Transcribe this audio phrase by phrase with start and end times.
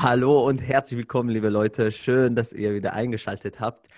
[0.00, 1.90] Hallo und herzlich willkommen, liebe Leute.
[1.90, 3.88] Schön, dass ihr wieder eingeschaltet habt.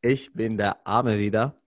[0.00, 1.60] Ich bin der Arme wieder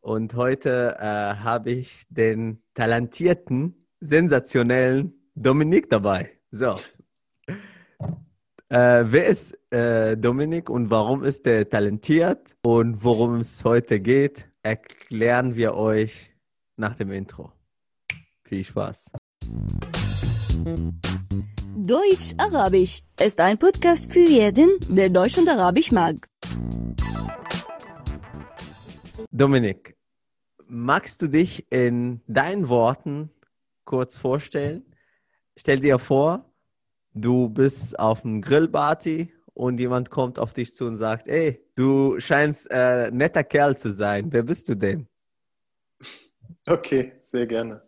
[0.00, 6.30] und heute äh, habe ich den talentierten, sensationellen Dominik dabei.
[6.52, 6.76] So.
[8.68, 14.48] Äh, wer ist äh, Dominik und warum ist er talentiert und worum es heute geht,
[14.62, 16.32] erklären wir euch
[16.76, 17.50] nach dem Intro.
[18.44, 19.10] Viel Spaß.
[21.80, 26.16] Deutsch-Arabisch ist ein Podcast für jeden, der Deutsch und Arabisch mag.
[29.30, 29.96] Dominik,
[30.66, 33.30] magst du dich in deinen Worten
[33.84, 34.92] kurz vorstellen?
[35.56, 36.52] Stell dir vor,
[37.14, 42.18] du bist auf einem Grillparty und jemand kommt auf dich zu und sagt, ey, du
[42.18, 44.32] scheinst äh, netter Kerl zu sein.
[44.32, 45.06] Wer bist du denn?
[46.66, 47.82] Okay, sehr gerne.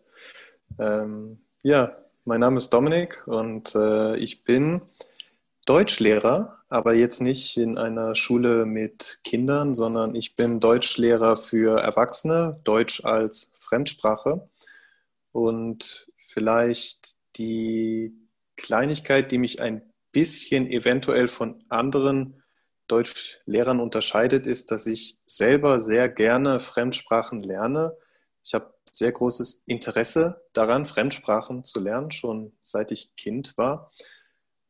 [0.78, 4.82] Ähm, ja, mein Name ist Dominik und äh, ich bin
[5.66, 12.60] Deutschlehrer, aber jetzt nicht in einer Schule mit Kindern, sondern ich bin Deutschlehrer für Erwachsene,
[12.64, 14.48] Deutsch als Fremdsprache.
[15.32, 18.12] Und vielleicht die
[18.56, 22.42] Kleinigkeit, die mich ein bisschen eventuell von anderen
[22.88, 27.96] Deutschlehrern unterscheidet, ist, dass ich selber sehr gerne Fremdsprachen lerne.
[28.42, 33.92] Ich habe sehr großes Interesse daran, Fremdsprachen zu lernen, schon seit ich Kind war.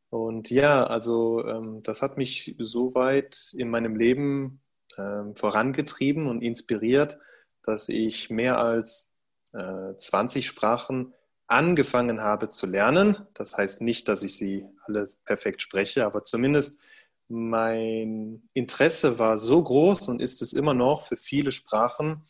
[0.09, 4.61] Und ja, also ähm, das hat mich so weit in meinem Leben
[4.97, 7.17] ähm, vorangetrieben und inspiriert,
[7.63, 9.15] dass ich mehr als
[9.53, 11.13] äh, 20 Sprachen
[11.47, 13.27] angefangen habe zu lernen.
[13.33, 16.81] Das heißt nicht, dass ich sie alles perfekt spreche, aber zumindest
[17.27, 22.23] mein Interesse war so groß und ist es immer noch für viele Sprachen,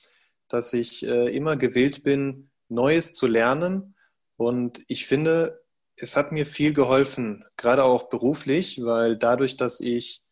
[0.54, 3.96] dass ich äh, immer gewillt bin, Neues zu lernen.
[4.38, 5.62] Und ich finde,
[5.96, 10.24] es hat mir viel geholfen, gerade auch beruflich, weil dadurch, dass ich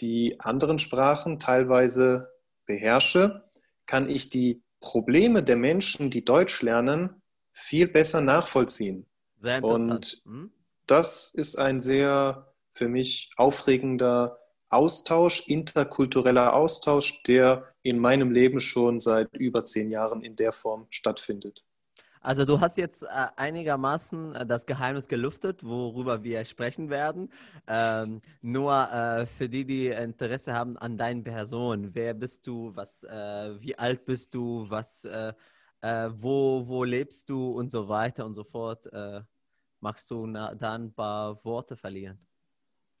[0.00, 2.30] die anderen Sprachen teilweise
[2.66, 3.44] beherrsche,
[3.86, 7.22] kann ich die Probleme der Menschen, die Deutsch lernen,
[7.52, 9.06] viel besser nachvollziehen.
[9.38, 10.22] Sehr interessant.
[10.24, 10.52] Und hm?
[10.86, 14.38] das ist ein sehr für mich aufregender
[14.68, 20.86] Austausch, interkultureller Austausch, der in meinem Leben schon seit über zehn Jahren in der Form
[20.90, 21.64] stattfindet.
[22.22, 27.30] Also du hast jetzt äh, einigermaßen äh, das Geheimnis gelüftet, worüber wir sprechen werden.
[27.68, 33.04] Ähm, nur äh, für die, die Interesse haben an deinen Person, wer bist du, was,
[33.04, 35.34] äh, wie alt bist du, was, äh,
[35.82, 38.88] äh, wo, wo lebst du und so weiter und so fort.
[39.80, 42.18] magst du na, da ein paar Worte verlieren?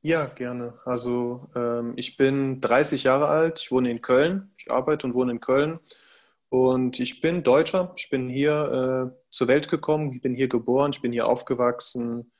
[0.04, 0.74] Ja, gerne.
[0.84, 5.32] Also ähm, ich bin 30 Jahre alt, ich wohne in Köln, ich arbeite und wohne
[5.32, 5.80] in Köln
[6.50, 10.90] und ich bin Deutscher, ich bin hier äh, zur Welt gekommen, ich bin hier geboren,
[10.92, 12.30] ich bin hier aufgewachsen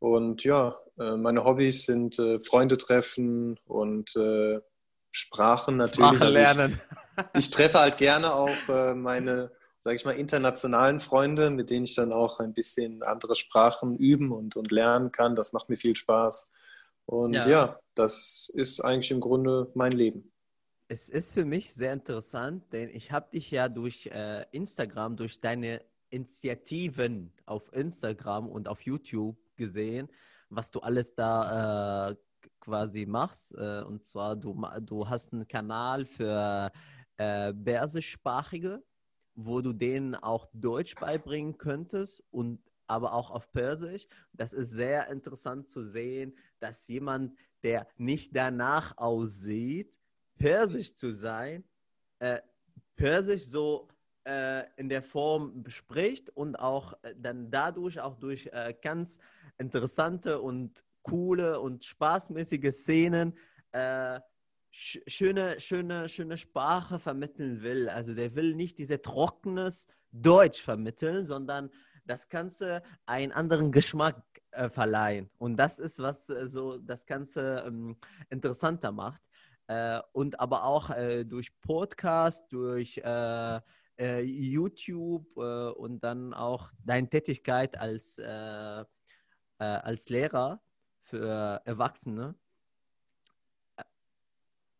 [0.00, 4.58] und ja, äh, meine Hobbys sind äh, Freunde treffen und äh,
[5.12, 6.16] Sprachen natürlich.
[6.16, 6.80] Sprachen also lernen.
[7.16, 11.84] ich, ich, treffe halt gerne auch äh, meine, sage ich mal, internationalen Freunde, mit denen
[11.84, 15.36] ich dann auch ein bisschen andere Sprachen üben und, und lernen kann.
[15.36, 16.50] Das macht mir viel Spaß.
[17.06, 17.48] Und ja.
[17.48, 20.32] ja, das ist eigentlich im Grunde mein Leben.
[20.88, 25.40] Es ist für mich sehr interessant, denn ich habe dich ja durch äh, Instagram, durch
[25.40, 30.08] deine Initiativen auf Instagram und auf YouTube gesehen,
[30.50, 32.16] was du alles da äh,
[32.60, 33.54] quasi machst.
[33.56, 36.70] Äh, und zwar, du, du hast einen Kanal für
[37.16, 38.82] äh, Persischsprachige,
[39.34, 44.06] wo du denen auch Deutsch beibringen könntest und aber auch auf Persisch.
[44.32, 49.98] Das ist sehr interessant zu sehen, dass jemand, der nicht danach aussieht,
[50.36, 51.64] Persisch zu sein,
[52.18, 52.40] äh,
[52.96, 53.88] Persisch so
[54.24, 59.18] äh, in der Form spricht und auch äh, dann dadurch auch durch äh, ganz
[59.58, 63.36] interessante und coole und spaßmäßige Szenen
[63.72, 64.20] äh,
[64.70, 67.88] schöne, schöne, schöne Sprache vermitteln will.
[67.88, 71.70] Also der will nicht diese trockenes Deutsch vermitteln, sondern
[72.04, 75.30] das Ganze einen anderen Geschmack äh, verleihen.
[75.38, 77.96] Und das ist, was äh, so das Ganze ähm,
[78.30, 79.22] interessanter macht.
[79.66, 83.60] Äh, und aber auch äh, durch Podcast, durch äh,
[83.98, 90.60] äh, YouTube und dann auch deine Tätigkeit als, als Lehrer
[91.02, 92.34] für Erwachsene.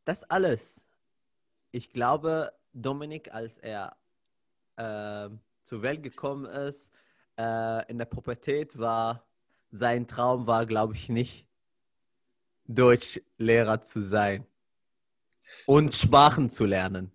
[0.05, 0.85] Das alles.
[1.71, 3.97] Ich glaube, Dominik, als er
[5.63, 6.93] zur Welt gekommen ist,
[7.39, 9.27] äh, in der Pubertät war,
[9.71, 11.47] sein Traum war, glaube ich, nicht,
[12.67, 14.47] Deutschlehrer zu sein
[15.67, 17.13] und Sprachen zu lernen.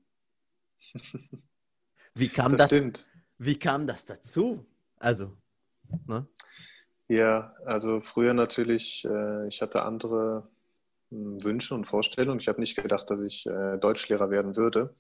[2.13, 2.69] Wie kam das?
[2.69, 3.07] das
[3.38, 4.66] wie kam das dazu?
[4.98, 5.38] Also,
[6.06, 6.27] ne?
[7.07, 10.48] Ja, also früher natürlich, äh, ich hatte andere
[11.10, 12.39] hm, Wünsche und Vorstellungen.
[12.39, 14.95] Ich habe nicht gedacht, dass ich äh, Deutschlehrer werden würde.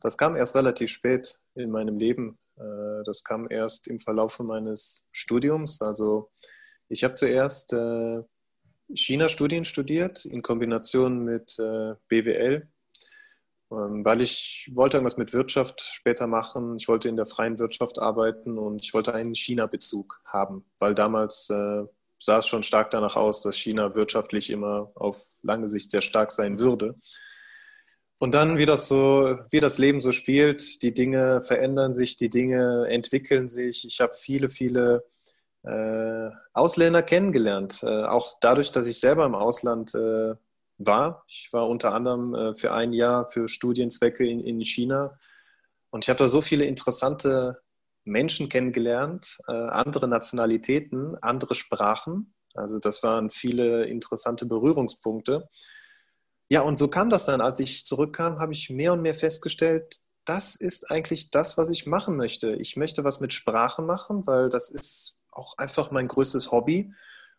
[0.00, 2.38] Das kam erst relativ spät in meinem Leben.
[2.58, 5.80] Äh, das kam erst im Verlauf meines Studiums.
[5.82, 6.30] Also
[6.88, 8.22] ich habe zuerst äh,
[8.94, 12.68] China-Studien studiert in Kombination mit äh, BWL,
[13.70, 16.76] ähm, weil ich wollte irgendwas mit Wirtschaft später machen.
[16.76, 21.46] Ich wollte in der freien Wirtschaft arbeiten und ich wollte einen China-Bezug haben, weil damals
[22.22, 26.30] sah es schon stark danach aus, dass China wirtschaftlich immer auf lange Sicht sehr stark
[26.30, 26.94] sein würde.
[28.22, 32.30] Und dann, wie das so, wie das Leben so spielt, die Dinge verändern sich, die
[32.30, 33.84] Dinge entwickeln sich.
[33.84, 35.04] Ich habe viele, viele
[35.64, 37.82] äh, Ausländer kennengelernt.
[37.82, 40.36] Äh, auch dadurch, dass ich selber im Ausland äh,
[40.78, 41.24] war.
[41.26, 45.18] Ich war unter anderem äh, für ein Jahr für Studienzwecke in, in China.
[45.90, 47.60] Und ich habe da so viele interessante
[48.04, 52.34] Menschen kennengelernt, äh, andere Nationalitäten, andere Sprachen.
[52.54, 55.48] Also das waren viele interessante Berührungspunkte.
[56.52, 57.40] Ja, und so kam das dann.
[57.40, 59.96] Als ich zurückkam, habe ich mehr und mehr festgestellt,
[60.26, 62.54] das ist eigentlich das, was ich machen möchte.
[62.56, 66.92] Ich möchte was mit Sprache machen, weil das ist auch einfach mein größtes Hobby.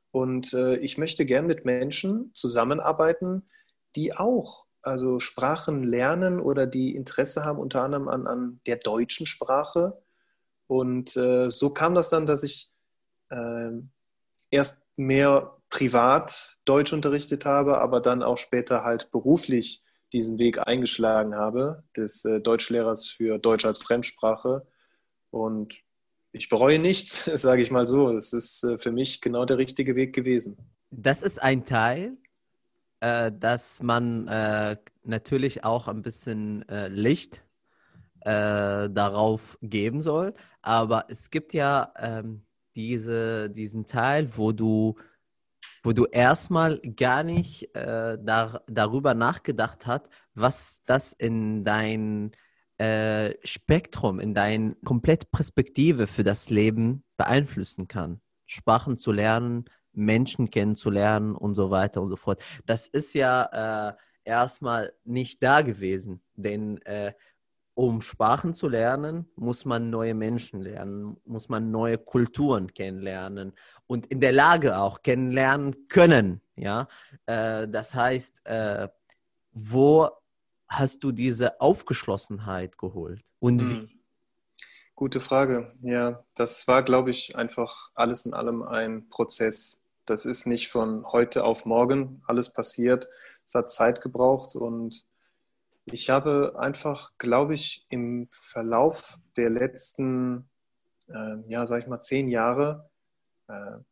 [0.09, 3.47] Und äh, ich möchte gern mit Menschen zusammenarbeiten,
[3.95, 9.27] die auch also Sprachen lernen oder die Interesse haben unter anderem an, an der deutschen
[9.27, 10.01] Sprache
[10.65, 12.71] und äh, so kam das dann, dass ich
[13.29, 13.69] äh,
[14.49, 19.81] erst mehr privat Deutsch unterrichtet habe, aber dann auch später halt beruflich
[20.13, 24.67] diesen Weg eingeschlagen habe, des äh, Deutschlehrers für Deutsch als Fremdsprache.
[25.31, 25.81] Und
[26.31, 28.11] ich bereue nichts, sage ich mal so.
[28.11, 30.57] Es ist äh, für mich genau der richtige Weg gewesen.
[30.91, 32.17] Das ist ein Teil,
[32.99, 37.43] äh, dass man äh, natürlich auch ein bisschen Licht
[38.21, 40.35] äh, darauf geben soll.
[40.61, 42.43] Aber es gibt ja ähm,
[42.75, 44.95] diese, diesen Teil, wo du,
[45.83, 52.31] wo du erstmal gar nicht äh, dar, darüber nachgedacht hast, was das in dein
[52.77, 58.21] äh, Spektrum, in deine komplette Perspektive für das Leben beeinflussen kann.
[58.45, 62.41] Sprachen zu lernen, Menschen kennenzulernen und so weiter und so fort.
[62.65, 63.93] Das ist ja äh,
[64.23, 67.13] erstmal nicht da gewesen, denn äh,
[67.75, 73.53] um Sprachen zu lernen, muss man neue Menschen lernen, muss man neue Kulturen kennenlernen
[73.93, 76.41] und in der Lage auch kennenlernen können.
[76.55, 76.87] Ja,
[77.27, 78.87] äh, das heißt, äh,
[79.51, 80.09] wo
[80.67, 83.69] hast du diese Aufgeschlossenheit geholt und hm.
[83.69, 83.99] wie?
[84.95, 85.67] Gute Frage.
[85.81, 89.79] Ja, das war, glaube ich, einfach alles in allem ein Prozess.
[90.05, 93.07] Das ist nicht von heute auf morgen alles passiert.
[93.45, 95.05] Es hat Zeit gebraucht und
[95.85, 100.49] ich habe einfach, glaube ich, im Verlauf der letzten,
[101.09, 102.89] äh, ja, sag ich mal, zehn Jahre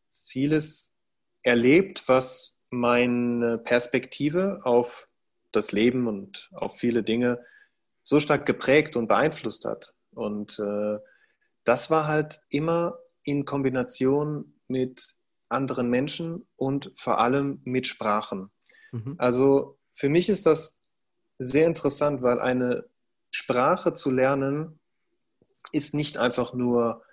[0.10, 0.94] vieles
[1.44, 5.10] erlebt, was meine Perspektive auf
[5.52, 7.44] das Leben und auf viele Dinge
[8.04, 9.94] so stark geprägt und beeinflusst hat.
[10.12, 10.98] Und äh,
[11.64, 15.20] das war halt immer in Kombination mit
[15.50, 18.52] anderen Menschen und vor allem mit Sprachen.
[18.92, 19.16] Mhm.
[19.18, 20.82] Also für mich ist das
[21.38, 22.86] sehr interessant, weil eine
[23.32, 24.80] Sprache zu lernen
[25.72, 27.04] ist nicht einfach nur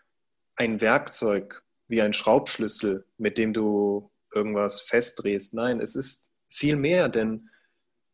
[0.57, 5.55] ein Werkzeug wie ein Schraubschlüssel, mit dem du irgendwas festdrehst.
[5.55, 7.49] Nein, es ist viel mehr, denn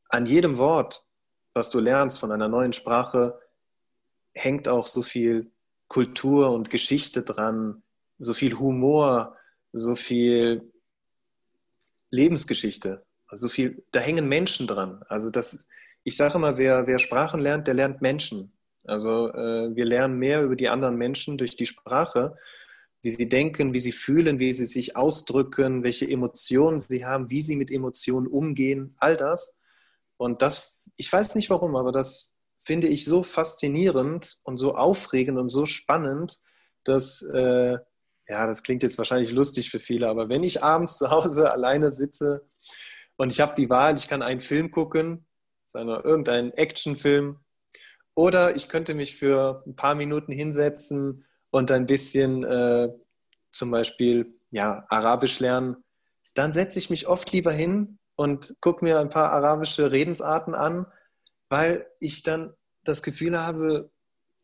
[0.09, 1.07] an jedem Wort,
[1.55, 3.39] was du lernst von einer neuen Sprache,
[4.33, 5.51] hängt auch so viel
[5.89, 7.83] Kultur und Geschichte dran,
[8.19, 9.37] so viel Humor,
[9.73, 10.73] so viel
[12.11, 15.05] Lebensgeschichte, so viel, da hängen Menschen dran.
[15.09, 15.67] Also das,
[16.05, 18.53] ich sage immer, wer, wer Sprachen lernt, der lernt Menschen.
[18.85, 22.37] Also äh, wir lernen mehr über die anderen Menschen durch die Sprache,
[23.05, 27.41] wie sie denken, wie sie fühlen, wie sie sich ausdrücken, welche Emotionen sie haben, wie
[27.41, 29.61] sie mit Emotionen umgehen, all das.
[30.17, 35.39] Und das, ich weiß nicht warum, aber das finde ich so faszinierend und so aufregend
[35.39, 36.39] und so spannend,
[36.83, 37.79] dass, äh,
[38.27, 41.93] ja, das klingt jetzt wahrscheinlich lustig für viele, aber wenn ich abends zu Hause alleine
[41.93, 42.49] sitze
[43.17, 45.27] und ich habe die Wahl, ich kann einen Film gucken
[45.75, 47.41] sondern irgendein Actionfilm.
[48.15, 52.89] Oder ich könnte mich für ein paar Minuten hinsetzen und ein bisschen äh,
[53.53, 55.77] zum Beispiel ja, Arabisch lernen.
[56.35, 60.85] Dann setze ich mich oft lieber hin und gucke mir ein paar arabische Redensarten an,
[61.49, 63.93] weil ich dann das Gefühl habe,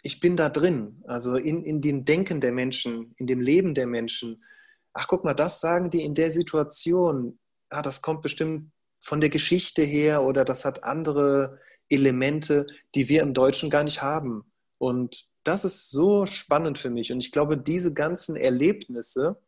[0.02, 3.88] ich bin da drin, also in, in dem Denken der Menschen, in dem Leben der
[3.88, 4.44] Menschen.
[4.92, 7.40] Ach, guck mal, das sagen die in der Situation.
[7.70, 13.22] Ah, das kommt bestimmt von der Geschichte her oder das hat andere Elemente, die wir
[13.22, 14.44] im Deutschen gar nicht haben.
[14.78, 17.12] Und das ist so spannend für mich.
[17.12, 19.40] Und ich glaube, diese ganzen Erlebnisse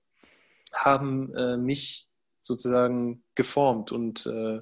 [0.74, 2.08] haben äh, mich
[2.40, 4.60] sozusagen geformt und äh,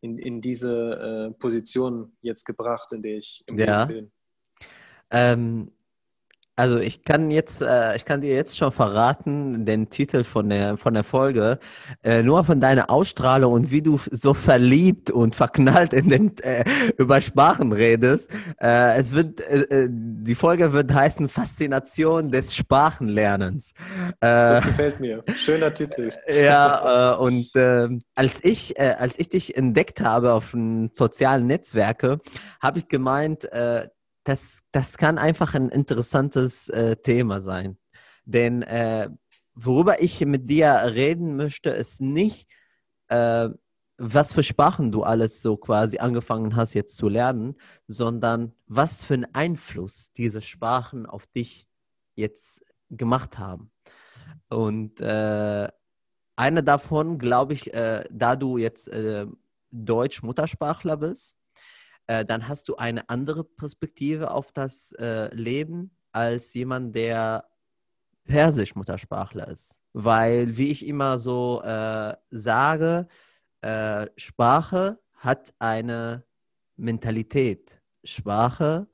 [0.00, 3.84] in, in diese äh, Position jetzt gebracht, in der ich im Ja.
[3.84, 4.12] Leben bin.
[5.10, 5.72] Ähm,
[6.56, 10.78] also ich kann jetzt, äh, ich kann dir jetzt schon verraten, den Titel von der,
[10.78, 11.58] von der Folge,
[12.02, 16.64] äh, nur von deiner Ausstrahlung und wie du so verliebt und verknallt in den, äh,
[16.96, 18.30] über Sprachen redest.
[18.58, 23.74] Äh, es wird, äh, äh, die Folge wird heißen Faszination des Sprachenlernens.
[24.20, 25.22] Äh, Das gefällt mir.
[25.36, 26.10] Schöner Titel.
[26.26, 31.46] ja, äh, und äh, als ich, äh, als ich dich entdeckt habe auf den sozialen
[31.46, 32.20] Netzwerke,
[32.62, 33.88] habe ich gemeint, äh,
[34.26, 37.78] das, das kann einfach ein interessantes äh, Thema sein.
[38.24, 39.08] Denn äh,
[39.54, 42.50] worüber ich mit dir reden möchte, ist nicht,
[43.06, 43.48] äh,
[43.98, 47.54] was für Sprachen du alles so quasi angefangen hast jetzt zu lernen,
[47.86, 51.68] sondern was für einen Einfluss diese Sprachen auf dich
[52.16, 53.70] jetzt gemacht haben.
[54.48, 55.68] Und äh,
[56.34, 59.26] eine davon, glaube ich, äh, da du jetzt äh,
[59.70, 61.36] Deutsch-Muttersprachler bist,
[62.06, 67.44] äh, dann hast du eine andere Perspektive auf das äh, Leben als jemand, der
[68.24, 69.78] Persisch-Muttersprachler ist.
[69.92, 73.06] Weil, wie ich immer so äh, sage,
[73.60, 76.24] äh, Sprache hat eine
[76.76, 77.80] Mentalität.
[78.04, 78.88] Sprache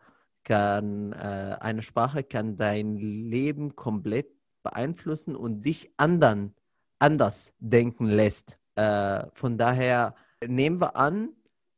[0.44, 4.28] kann, äh, eine Sprache kann dein Leben komplett
[4.62, 6.54] beeinflussen und dich anderen
[6.98, 8.58] anders denken lässt.
[8.76, 10.14] Äh, von daher
[10.46, 11.30] nehmen wir an,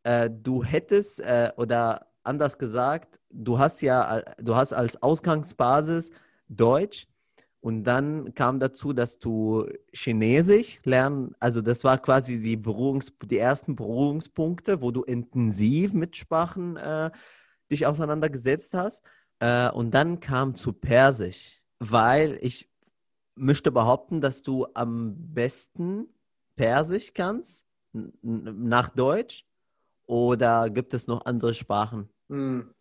[0.05, 6.11] äh, du hättest äh, oder anders gesagt, du hast ja, äh, du hast als Ausgangsbasis
[6.49, 7.07] Deutsch
[7.61, 13.39] und dann kam dazu, dass du Chinesisch lernen, also das war quasi die Berührungs, die
[13.39, 17.11] ersten Berührungspunkte, wo du intensiv mit Sprachen äh,
[17.73, 19.03] dich auseinandergesetzt hast.
[19.39, 22.71] Äh, und dann kam zu Persisch, weil ich
[23.35, 26.09] möchte behaupten, dass du am besten
[26.57, 27.65] Persisch kannst,
[28.23, 29.47] nach Deutsch.
[30.07, 32.09] Oder gibt es noch andere Sprachen?
[32.29, 32.75] Hm.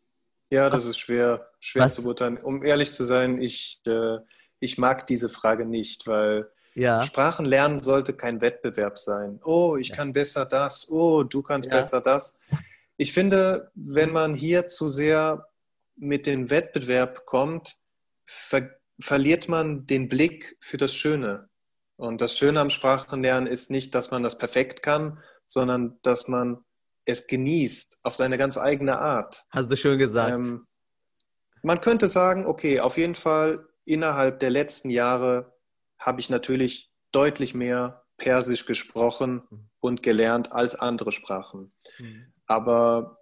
[0.50, 2.38] Ja, das ist schwer, schwer was- zu beurteilen.
[2.38, 4.18] Um ehrlich zu sein, ich, äh,
[4.60, 9.40] ich mag diese Frage nicht, weil Ja, Sprachen lernen sollte kein Wettbewerb sein.
[9.44, 9.96] Oh, ich Ja.
[9.96, 10.90] kann besser das.
[10.90, 11.76] Oh, du kannst Ja.
[11.78, 12.40] besser das.
[12.98, 15.48] Ich finde, wenn man hier zu sehr
[15.96, 17.78] mit dem Wettbewerb kommt,
[18.26, 21.50] ver verliert man den Blick für das Schöne.
[21.96, 26.64] Und das Schöne am Sprachenlernen ist nicht, dass man das perfekt kann, sondern dass man
[27.06, 29.46] es genießt auf seine ganz eigene Art.
[29.50, 30.32] hast du schön gesagt.
[30.32, 30.68] Ähm,
[31.62, 35.54] man könnte sagen, okay, auf jeden Fall innerhalb der letzten Jahre
[35.98, 39.44] habe ich natürlich deutlich mehr Persisch gesprochen
[39.80, 41.74] und gelernt als andere Sprachen.
[42.46, 43.18] Aber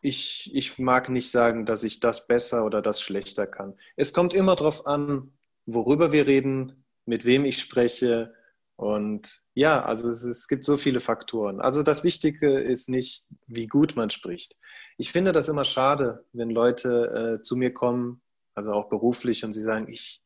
[0.00, 3.78] ich, ich mag nicht sagen, dass ich das besser oder das schlechter kann.
[3.96, 5.32] Es kommt immer darauf an,
[5.64, 8.34] worüber wir reden, mit wem ich spreche.
[8.76, 11.60] Und ja, also es, es gibt so viele Faktoren.
[11.60, 14.54] Also das Wichtige ist nicht, wie gut man spricht.
[14.98, 18.20] Ich finde das immer schade, wenn Leute äh, zu mir kommen,
[18.54, 20.22] also auch beruflich, und sie sagen, ich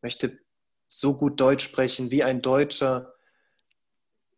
[0.00, 0.38] möchte
[0.88, 3.12] so gut Deutsch sprechen wie ein Deutscher.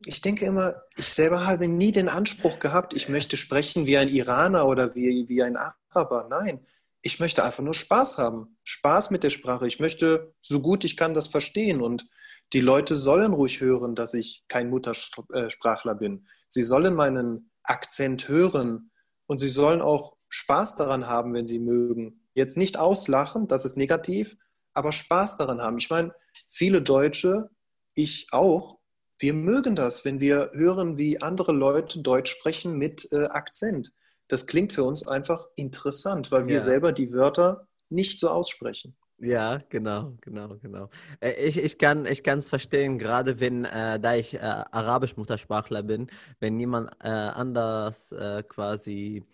[0.04, 4.08] Ich denke immer, ich selber habe nie den Anspruch gehabt, ich möchte sprechen wie ein
[4.08, 6.26] Iraner oder wie, wie ein Araber.
[6.28, 6.66] Nein,
[7.00, 8.56] ich möchte einfach nur Spaß haben.
[8.64, 9.68] Spaß mit der Sprache.
[9.68, 11.80] Ich möchte so gut ich kann das verstehen.
[11.80, 12.06] Und
[12.52, 16.26] die Leute sollen ruhig hören, dass ich kein Muttersprachler bin.
[16.48, 18.90] Sie sollen meinen Akzent hören
[19.26, 22.26] und sie sollen auch Spaß daran haben, wenn sie mögen.
[22.34, 24.36] Jetzt nicht auslachen, das ist negativ,
[24.74, 25.78] aber Spaß daran haben.
[25.78, 26.14] Ich meine,
[26.48, 27.50] viele Deutsche,
[27.94, 28.78] ich auch,
[29.18, 33.92] wir mögen das, wenn wir hören, wie andere Leute Deutsch sprechen mit äh, Akzent.
[34.28, 36.60] Das klingt für uns einfach interessant, weil wir Ja.
[36.62, 38.96] selber die Wörter nicht so aussprechen.
[39.24, 40.90] Ja, genau, genau, genau.
[41.20, 46.08] Äh, Ich, ich kann ich verstehen, gerade wenn, äh, da ich äh, Arabisch-Muttersprachler bin,
[46.40, 49.24] wenn jemand äh, anders äh, quasi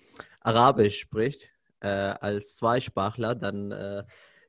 [0.41, 1.49] Arabisch spricht
[1.81, 4.05] äh, als Zweisprachler, dann äh,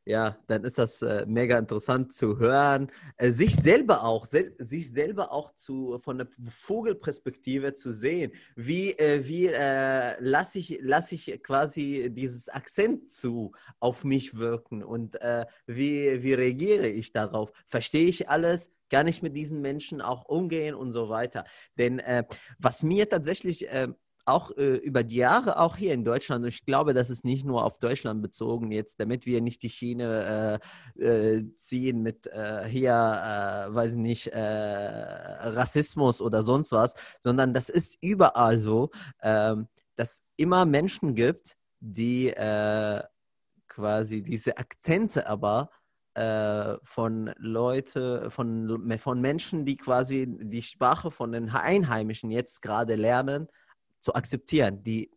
[0.09, 4.91] ja, dann ist das äh, mega interessant zu hören, äh, sich selber auch, sel sich
[4.91, 8.31] selber auch zu von der Vogelperspektive zu sehen.
[8.55, 14.83] Wie äh, wie äh, lasse ich lasse ich quasi dieses Akzent zu auf mich wirken
[14.83, 17.51] und äh, wie, wie reagiere ich darauf?
[17.67, 18.71] Verstehe ich alles?
[18.89, 21.45] Kann ich mit diesen Menschen auch umgehen und so weiter?
[21.77, 22.23] Denn äh,
[22.57, 23.89] was mir tatsächlich äh,
[24.25, 27.45] auch äh, über die Jahre, auch hier in Deutschland, und ich glaube, das ist nicht
[27.45, 30.59] nur auf Deutschland bezogen jetzt, damit wir nicht die Schiene
[30.97, 36.93] äh, äh, ziehen mit äh, hier, äh, weiß ich nicht, äh, Rassismus oder sonst was,
[37.21, 42.33] sondern das ist überall so, ähm, dass immer Menschen gibt, die
[43.67, 45.69] quasi diese Akzente aber
[46.83, 53.47] von Leute, von, von Menschen, die quasi die Sprache von den Einheimischen jetzt gerade lernen,
[53.99, 54.83] zu akzeptieren.
[54.83, 55.11] Die,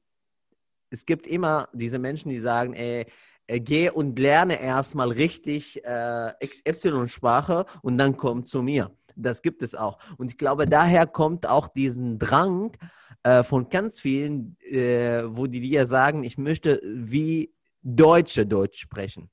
[0.91, 3.07] es gibt immer diese Menschen, die sagen, ey,
[3.47, 8.91] äh, geh und lerne erstmal richtig äh, XY-Sprache und dann komm zu mir.
[9.17, 9.99] Das gibt es auch.
[10.17, 12.73] Und ich glaube, daher kommt auch diesen Drang
[13.23, 19.31] äh, von ganz vielen, äh, wo die dir sagen, ich möchte wie Deutsche Deutsch sprechen.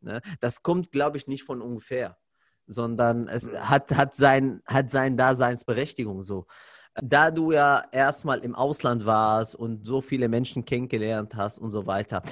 [0.00, 0.20] Ne?
[0.40, 2.18] Das kommt, glaube ich, nicht von ungefähr,
[2.66, 3.56] sondern es mhm.
[3.68, 6.46] hat, hat, sein, hat sein Daseinsberechtigung so.
[6.94, 11.86] Da du ja erstmal im Ausland warst und so viele Menschen kennengelernt hast und so
[11.86, 12.22] weiter,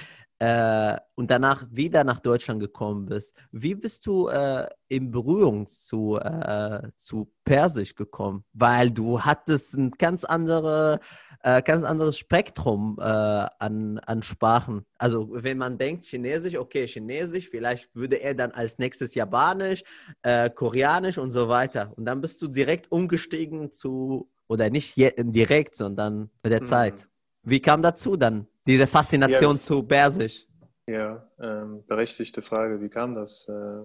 [0.41, 6.17] äh, und danach wieder nach Deutschland gekommen bist, wie bist du äh, in Berührung zu,
[6.17, 8.45] äh, zu Persisch gekommen?
[8.53, 11.01] Weil du hattest ein ganz, andere,
[11.43, 14.87] äh, ganz anderes Spektrum äh, an, an Sprachen.
[14.97, 19.83] Also wenn man denkt Chinesisch, okay, Chinesisch, vielleicht würde er dann als nächstes Japanisch,
[20.23, 21.93] äh, Koreanisch und so weiter.
[21.97, 26.67] Und dann bist du direkt umgestiegen zu, oder nicht direkt, sondern mit der mhm.
[26.67, 27.09] Zeit.
[27.43, 28.47] Wie kam dazu dann?
[28.67, 30.47] Diese Faszination ja, zu Persisch.
[30.87, 32.81] Ja, ähm, berechtigte Frage.
[32.81, 33.49] Wie kam das?
[33.49, 33.85] Äh,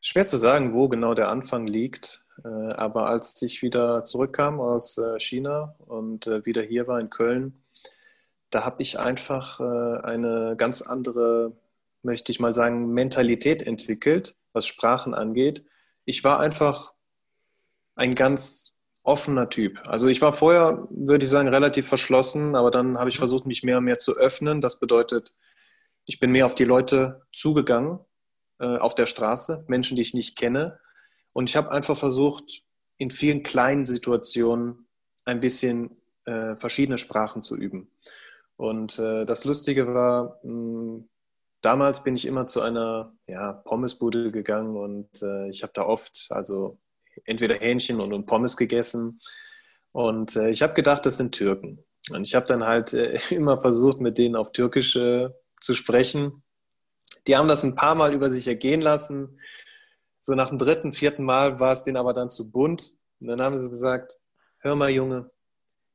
[0.00, 2.24] schwer zu sagen, wo genau der Anfang liegt.
[2.44, 7.10] Äh, aber als ich wieder zurückkam aus äh, China und äh, wieder hier war in
[7.10, 7.62] Köln,
[8.50, 11.52] da habe ich einfach äh, eine ganz andere,
[12.02, 15.64] möchte ich mal sagen, Mentalität entwickelt, was Sprachen angeht.
[16.04, 16.92] Ich war einfach
[17.96, 18.73] ein ganz
[19.04, 19.78] offener Typ.
[19.86, 23.62] Also ich war vorher, würde ich sagen, relativ verschlossen, aber dann habe ich versucht, mich
[23.62, 24.62] mehr und mehr zu öffnen.
[24.62, 25.34] Das bedeutet,
[26.06, 28.00] ich bin mehr auf die Leute zugegangen,
[28.58, 30.80] äh, auf der Straße, Menschen, die ich nicht kenne.
[31.34, 32.62] Und ich habe einfach versucht,
[32.96, 34.88] in vielen kleinen Situationen
[35.26, 37.90] ein bisschen äh, verschiedene Sprachen zu üben.
[38.56, 41.08] Und äh, das Lustige war, mh, hm,
[41.60, 45.08] damals bin ich immer zu einer ja, Pommesbude gegangen und
[45.48, 46.78] ich habe da oft, also
[47.24, 49.20] entweder Hähnchen und, Pommes gegessen.
[49.92, 51.84] Und äh, ich habe gedacht, das sind Türken.
[52.10, 55.28] Und ich habe dann halt äh, immer versucht, mit denen auf Türkisch äh,
[55.60, 56.42] zu sprechen.
[57.26, 59.38] Die haben das ein paar Mal über sich ergehen lassen.
[60.20, 62.92] So nach dem dritten, vierten Mal war es denen aber dann zu bunt.
[63.20, 64.18] Und dann haben sie gesagt,
[64.58, 65.30] hör mal Junge,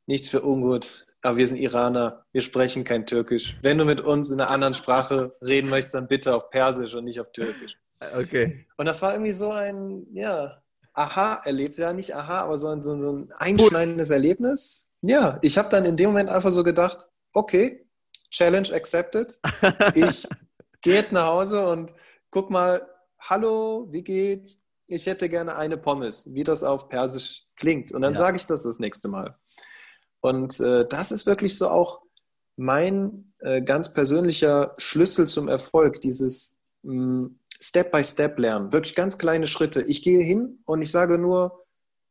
[0.06, 3.58] nichts für ungut, aber wir sind Iraner, wir sprechen kein Türkisch.
[3.62, 7.06] Wenn du mit uns in einer anderen Sprache reden möchtest, dann bitte auf Persisch und
[7.06, 7.78] nicht auf Türkisch.
[8.18, 8.66] Okay.
[8.78, 10.62] Und das war irgendwie so ein, ja,
[11.00, 11.78] Aha erlebt.
[11.78, 14.90] Ja, nicht Aha, aber so ein, so ein einschneidendes Erlebnis.
[15.02, 17.88] Ja, ich habe dann in dem Moment einfach so gedacht, okay,
[18.32, 19.40] Challenge accepted.
[19.96, 20.28] Ich
[20.82, 21.94] gehe jetzt nach Hause und
[22.32, 22.86] guck mal,
[23.20, 24.66] hallo, wie geht's?
[24.88, 27.92] Ich hätte gerne eine Pommes, wie das auf Persisch klingt.
[27.92, 28.20] Und dann ja.
[28.20, 29.38] sage ich das das nächste Mal.
[30.20, 32.02] Und äh, das ist wirklich so auch
[32.58, 38.72] mein äh, ganz persönlicher Schlüssel zum Erfolg, dieses mh, mm, Step by Step lernen.
[38.72, 39.82] Wirklich ganz kleine Schritte.
[39.82, 41.66] Ich gehe hin und ich sage nur,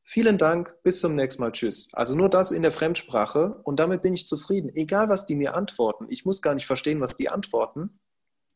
[0.04, 1.90] vielen Dank, bis zum nächsten Mal, tschüss.
[1.94, 4.70] Also nur das in der Fremdsprache und damit bin ich zufrieden.
[4.74, 6.06] Egal, was die mir antworten.
[6.10, 7.98] Ich muss gar nicht verstehen, was die antworten,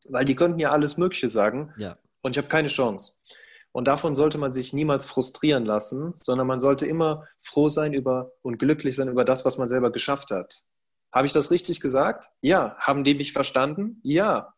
[0.07, 1.97] weil die könnten ja alles Mögliche sagen ja.
[2.21, 3.13] und ich habe keine Chance.
[3.71, 8.31] Und davon sollte man sich niemals frustrieren lassen, sondern man sollte immer froh sein über
[8.43, 10.61] und glücklich sein über das, was man selber geschafft hat.
[11.11, 12.25] Habe ich das richtig gesagt?
[12.41, 12.75] Ja.
[12.77, 13.99] Haben die mich verstanden?
[14.03, 14.53] Ja.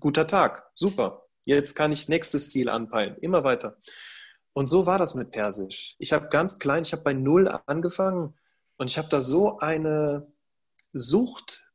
[0.00, 0.70] Guter Tag.
[0.74, 1.23] Super.
[1.44, 3.76] Jetzt kann ich nächstes Ziel anpeilen, immer weiter.
[4.54, 5.96] Und so war das mit Persisch.
[5.98, 8.34] Ich habe ganz klein, ich habe bei Null angefangen
[8.76, 10.32] und ich habe da so eine
[10.92, 11.68] Sucht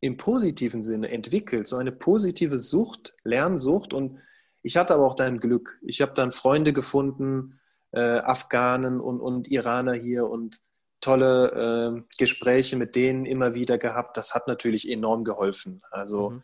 [0.00, 3.94] im positiven Sinne entwickelt, so eine positive Sucht, Lernsucht.
[3.94, 4.18] Und
[4.62, 5.78] ich hatte aber auch dein Glück.
[5.86, 7.60] Ich habe dann Freunde gefunden,
[7.92, 10.60] äh, Afghanen und, und Iraner hier und
[11.00, 14.16] tolle äh, Gespräche mit denen immer wieder gehabt.
[14.16, 15.82] Das hat natürlich enorm geholfen.
[15.90, 16.42] Also mhm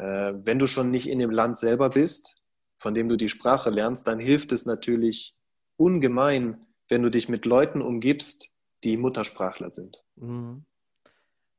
[0.00, 2.36] wenn du schon nicht in dem Land selber bist,
[2.76, 5.34] von dem du die Sprache lernst, dann hilft es natürlich
[5.76, 10.04] ungemein, wenn du dich mit Leuten umgibst, die Muttersprachler sind.
[10.16, 10.64] Mhm.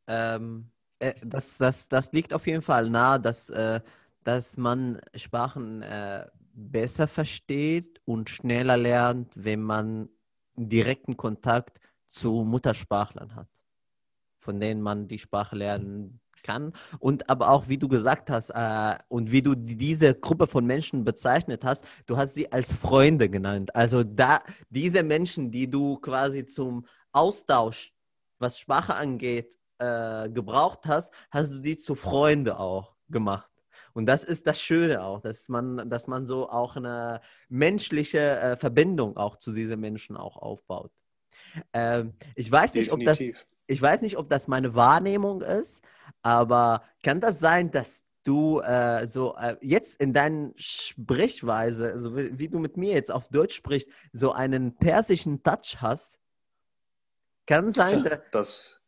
[0.08, 3.82] Ähm, äh, das, das, das liegt auf jeden Fall nahe, dass, äh,
[4.24, 10.10] dass man Sprachen äh, besser versteht und schneller lernt, wenn man
[10.56, 13.50] direkten Kontakt zu Muttersprachlern hat,
[14.40, 16.74] von denen man die Sprache lernen kann.
[17.00, 21.04] Und aber auch, wie du gesagt hast, äh, und wie du diese Gruppe von Menschen
[21.04, 23.76] bezeichnet hast, du hast sie als Freunde genannt.
[23.76, 27.94] Also da diese Menschen, die du quasi zum Austausch,
[28.40, 33.50] was Sprache angeht, äh, gebraucht hast, hast du die zu Freunde auch gemacht.
[33.94, 38.58] Und das ist das Schöne auch, dass man, dass man so auch eine menschliche äh,
[38.58, 40.92] Verbindung auch zu diesen Menschen auch aufbaut.
[41.74, 43.20] Ähm, ich weiß nicht, ob das,
[43.70, 45.84] ich weiß nicht, ob das meine Wahrnehmung ist,
[46.24, 52.38] aber kann das sein, dass du äh, so äh, jetzt in deiner Sprechweise, also wie,
[52.38, 56.20] wie, du mit mir jetzt auf Deutsch sprichst, so einen persischen Touch hast.
[57.46, 58.79] Kann sein, dass, das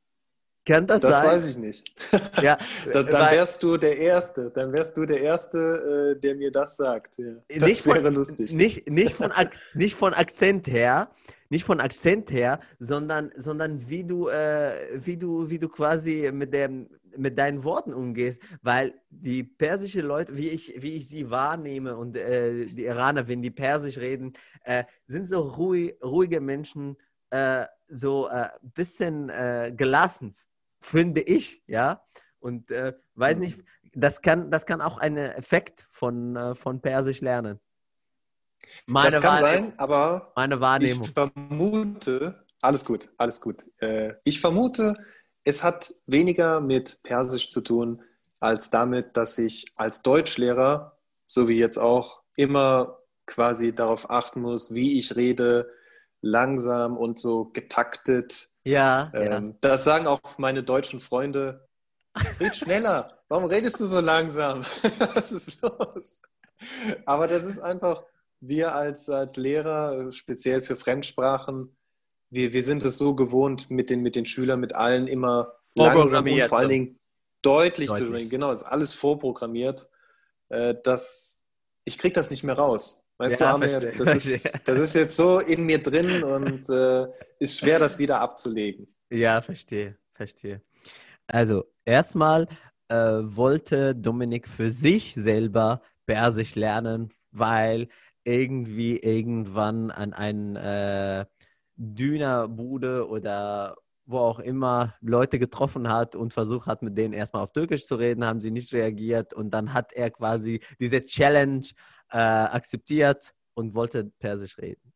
[0.66, 1.24] kann das, das sein?
[1.24, 1.94] Das weiß ich nicht.
[2.42, 2.58] Ja,
[2.94, 4.52] dann, dann wärst du der Erste.
[4.54, 7.18] Dann wärst du der Erste, äh, der mir das sagt.
[7.18, 7.34] Ja.
[7.48, 8.54] Das nicht wäre von, lustig.
[8.54, 9.32] Nicht, nicht, von
[9.74, 11.10] nicht von Akzent her,
[11.50, 16.54] nicht von Akzent her, sondern, sondern wie du, äh, wie du, wie du quasi mit
[16.54, 21.98] dem mit deinen Worten umgehst, weil die persische Leute, wie ich, wie ich sie wahrnehme
[21.98, 24.32] und äh, die Iraner, wenn die Persisch reden,
[24.64, 26.96] äh, sind so ruhig, ruhige Menschen,
[27.32, 29.28] äh, so ein äh, bisschen
[29.76, 30.36] gelassen,
[30.82, 32.04] finde ich, ja.
[32.40, 33.60] Und äh, weiß nicht,
[33.94, 37.60] das kann, das kann auch ein Effekt von, äh, von Persisch lernen.
[38.86, 41.06] Meine das kann sein, aber meine Wahrnehmung.
[41.06, 43.66] ich vermute, alles gut, alles gut.
[43.78, 44.94] Äh, ich vermute,
[45.44, 48.04] es hat weniger mit Persisch zu tun,
[48.40, 54.74] als damit, dass ich als Deutschlehrer, so wie jetzt auch, immer quasi darauf achten muss,
[54.74, 55.70] wie ich rede,
[56.22, 59.54] langsam und so getaktet ja, ähm, ja.
[59.62, 61.68] Das sagen auch meine deutschen Freunde.
[62.40, 63.20] Red schneller.
[63.30, 64.62] Warum redest du so langsam?
[65.14, 66.22] Was ist los?
[67.06, 68.04] Aber das ist einfach,
[68.40, 71.76] wir als, als Lehrer, speziell für Fremdsprachen,
[72.30, 76.26] wir, wir sind es so gewohnt, mit den, mit den Schülern, mit allen immer langsam
[76.26, 77.00] und vor allen Dingen
[77.42, 78.08] deutlich, deutlich.
[78.08, 78.30] zu reden.
[78.30, 79.90] Genau, ist alles vorprogrammiert.
[80.50, 81.42] Äh, dass
[81.86, 83.06] ich kriege das nicht mehr raus.
[83.18, 87.08] Weißt ja, du, Amir, das ist, das ist jetzt so in mir drin und äh,
[87.40, 88.88] ist schwer, das wieder abzulegen.
[89.12, 90.62] Ja, verstehe, verstehe.
[91.28, 92.48] Also, erstmal
[92.88, 97.88] äh, wollte Dominik für sich selber Persisch lernen, weil
[98.24, 101.26] irgendwie irgendwann an einen äh,
[101.76, 107.54] Dönerbude oder wo auch immer Leute getroffen hat und versucht hat, mit denen erstmal auf
[107.54, 111.66] Türkisch zu reden, haben sie nicht reagiert und dann hat er quasi diese Challenge
[112.12, 114.94] äh, akzeptiert und wollte Persisch reden.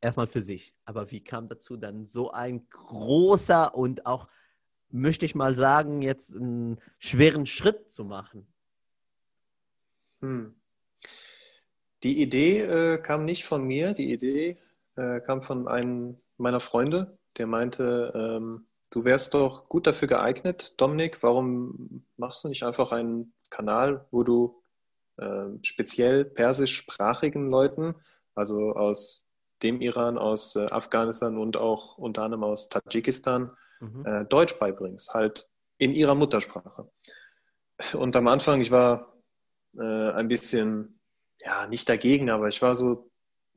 [0.00, 0.74] Erstmal für sich.
[0.84, 4.28] Aber wie kam dazu dann so ein großer und auch,
[4.90, 8.46] möchte ich mal sagen, jetzt einen schweren Schritt zu machen?
[10.20, 10.54] Hm.
[12.02, 14.58] Die Idee äh, kam nicht von mir, die Idee
[14.96, 20.74] äh, kam von einem meiner Freunde, der meinte, ähm, du wärst doch gut dafür geeignet,
[20.80, 24.61] Dominik, warum machst du nicht einfach einen Kanal, wo du
[25.16, 27.94] äh, speziell persischsprachigen Leuten,
[28.34, 29.26] also aus
[29.62, 34.06] dem Iran, aus äh, Afghanistan und auch unter anderem aus Tadschikistan, mhm.
[34.06, 35.48] äh, Deutsch beibringst, halt
[35.78, 36.90] in ihrer Muttersprache.
[37.94, 39.12] Und am Anfang, ich war
[39.76, 41.00] äh, ein bisschen,
[41.40, 43.10] ja, nicht dagegen, aber ich war so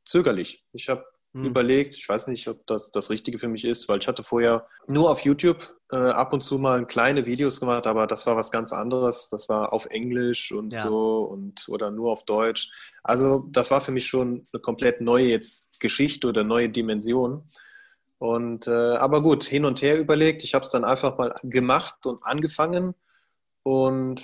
[0.03, 0.65] zögerlich.
[0.71, 1.45] Ich habe hm.
[1.45, 1.95] überlegt.
[1.97, 5.11] Ich weiß nicht, ob das das Richtige für mich ist, weil ich hatte vorher nur
[5.11, 8.71] auf YouTube äh, ab und zu mal kleine Videos gemacht, aber das war was ganz
[8.71, 9.27] anderes.
[9.29, 10.81] Das war auf Englisch und ja.
[10.81, 12.71] so und oder nur auf Deutsch.
[13.03, 17.49] Also das war für mich schon eine komplett neue jetzt Geschichte oder neue Dimension.
[18.17, 20.43] Und äh, aber gut, hin und her überlegt.
[20.45, 22.95] Ich habe es dann einfach mal gemacht und angefangen
[23.63, 24.23] und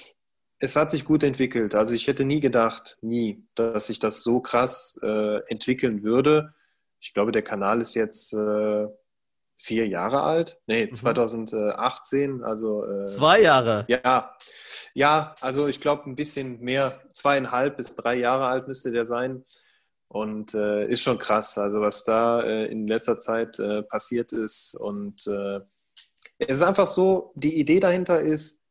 [0.59, 1.75] es hat sich gut entwickelt.
[1.75, 6.53] Also ich hätte nie gedacht, nie, dass sich das so krass äh, entwickeln würde
[7.01, 8.87] ich glaube, der Kanal ist jetzt äh,
[9.57, 10.59] vier Jahre alt.
[10.67, 10.93] Nee, mhm.
[10.93, 12.85] 2018, also.
[12.85, 13.85] Äh, Zwei Jahre.
[13.87, 14.35] Ja,
[14.93, 19.43] ja, also ich glaube ein bisschen mehr, zweieinhalb bis drei Jahre alt müsste der sein.
[20.07, 24.75] Und äh, ist schon krass, also was da äh, in letzter Zeit äh, passiert ist.
[24.75, 25.61] Und äh,
[26.37, 28.61] es ist einfach so, die Idee dahinter ist,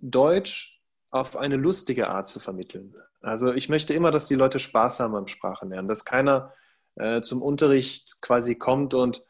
[0.00, 2.96] Deutsch auf eine lustige Art zu vermitteln.
[3.20, 6.52] Also ich möchte immer, dass die Leute Spaß haben beim Sprachenlernen, dass keiner
[6.98, 9.24] äh, zum Unterricht quasi kommt und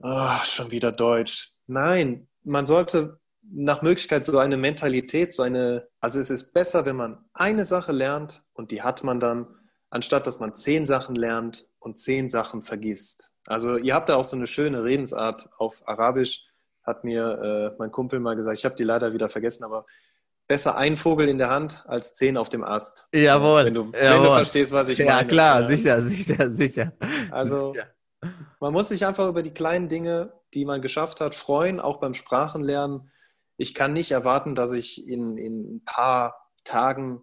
[0.00, 1.52] oh, schon wieder Deutsch.
[1.66, 6.96] Nein, man sollte nach Möglichkeit so eine Mentalität, so eine, also es ist besser, wenn
[6.96, 9.46] man eine Sache lernt und die hat man dann,
[9.90, 13.30] anstatt dass man zehn Sachen lernt und zehn Sachen vergisst.
[13.46, 16.44] Also ihr habt da auch so eine schöne Redensart auf Arabisch,
[16.82, 19.86] hat mir äh, mein Kumpel mal gesagt, ich habe die leider wieder vergessen, aber
[20.48, 23.08] besser ein Vogel in der Hand als zehn auf dem Ast.
[23.12, 23.66] Jawohl.
[23.66, 24.00] Wenn du, jawohl.
[24.00, 25.20] Wenn du verstehst, was ich ja, meine.
[25.22, 26.92] Ja, klar, sicher, sicher, sicher.
[27.30, 27.86] Also, sicher.
[28.60, 32.14] man muss sich einfach über die kleinen Dinge, die man geschafft hat, freuen, auch beim
[32.14, 33.10] Sprachenlernen.
[33.56, 37.22] Ich kann nicht erwarten, dass ich in, in ein paar Tagen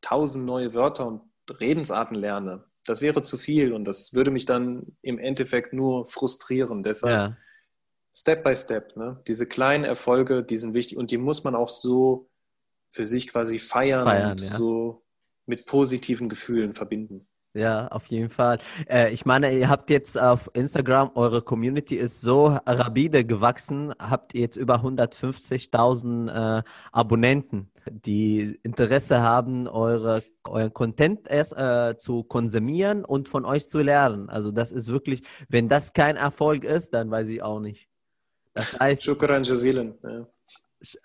[0.00, 1.22] tausend neue Wörter und
[1.60, 2.64] Redensarten lerne.
[2.86, 6.82] Das wäre zu viel und das würde mich dann im Endeffekt nur frustrieren.
[6.82, 7.36] Deshalb ja.
[8.12, 8.96] Step by Step.
[8.96, 9.22] Ne?
[9.28, 12.29] Diese kleinen Erfolge, die sind wichtig und die muss man auch so
[12.90, 14.48] für sich quasi feiern, feiern und ja.
[14.48, 15.04] so
[15.46, 17.26] mit positiven Gefühlen verbinden.
[17.52, 18.58] Ja, auf jeden Fall.
[18.88, 24.34] Äh, ich meine, ihr habt jetzt auf Instagram, eure Community ist so rapide gewachsen, habt
[24.34, 27.72] ihr jetzt über 150.000 äh, Abonnenten.
[27.90, 34.30] die Interesse haben, eure, euren Content erst äh, zu konsumieren und von euch zu lernen.
[34.30, 37.88] Also das ist wirklich, wenn das kein Erfolg ist, dann weiß ich auch nicht.
[38.52, 39.94] Das heißt, Shukran jazilan.
[40.04, 40.26] Ja.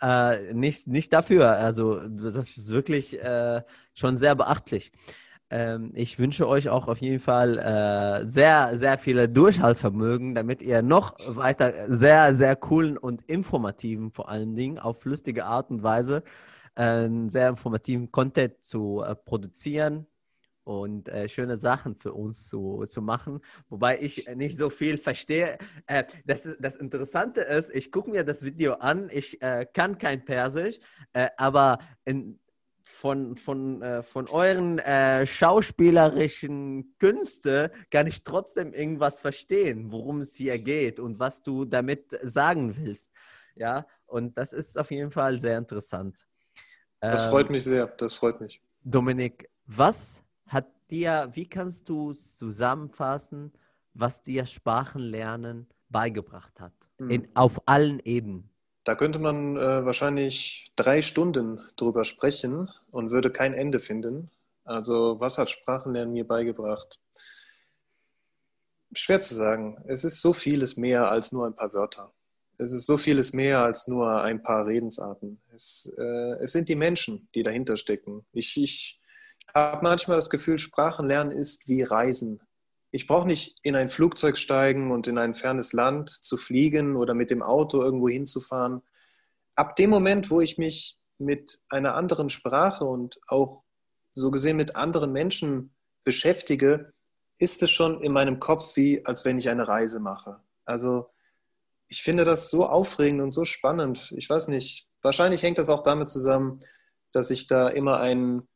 [0.01, 1.51] Äh, nicht, nicht dafür.
[1.51, 3.61] Also das ist wirklich äh,
[3.93, 4.91] schon sehr beachtlich.
[5.49, 10.81] Ähm, ich wünsche euch auch auf jeden Fall äh, sehr, sehr viele Durchhaltvermögen, damit ihr
[10.81, 16.23] noch weiter sehr, sehr coolen und informativen, vor allen Dingen auf lustige Art und Weise,
[16.75, 20.07] äh, sehr informativen Content zu äh, produzieren
[20.65, 23.39] und äh, schöne Sachen für uns zu, zu machen.
[23.69, 25.57] Wobei ich nicht so viel verstehe.
[25.85, 30.25] Äh, das, das Interessante ist, ich gucke mir das Video an, ich äh, kann kein
[30.25, 30.79] Persisch,
[31.13, 32.39] äh, aber in,
[32.83, 40.35] von, von, äh, von euren äh, schauspielerischen Künste kann ich trotzdem irgendwas verstehen, worum es
[40.35, 43.11] hier geht und was du damit sagen willst.
[43.55, 46.25] Ja, und das ist auf jeden Fall sehr interessant.
[46.99, 48.61] Das ähm, freut mich sehr, das freut mich.
[48.83, 53.51] Dominik, was hat dir, wie kannst du zusammenfassen,
[53.93, 56.73] was dir Sprachenlernen beigebracht hat?
[56.99, 57.09] Mhm.
[57.09, 58.49] In, auf allen Ebenen.
[58.83, 64.29] Da könnte man äh, wahrscheinlich drei Stunden drüber sprechen und würde kein Ende finden.
[64.63, 66.99] Also, was hat Sprachenlernen mir beigebracht?
[68.93, 69.83] Schwer zu sagen.
[69.87, 72.13] Es ist so vieles mehr als nur ein paar Wörter.
[72.57, 75.41] Es ist so vieles mehr als nur ein paar Redensarten.
[75.53, 78.25] Es, äh, es sind die Menschen, die dahinter stecken.
[78.31, 78.99] Ich, ich
[79.55, 82.41] habe manchmal das Gefühl, Sprachenlernen ist wie Reisen.
[82.91, 87.13] Ich brauche nicht in ein Flugzeug steigen und in ein fernes Land zu fliegen oder
[87.13, 88.81] mit dem Auto irgendwo hinzufahren.
[89.55, 93.63] Ab dem Moment, wo ich mich mit einer anderen Sprache und auch
[94.13, 96.93] so gesehen mit anderen Menschen beschäftige,
[97.37, 100.39] ist es schon in meinem Kopf wie, als wenn ich eine Reise mache.
[100.65, 101.09] Also
[101.87, 104.13] ich finde das so aufregend und so spannend.
[104.15, 106.59] Ich weiß nicht, wahrscheinlich hängt das auch damit zusammen,
[107.11, 108.47] dass ich da immer einen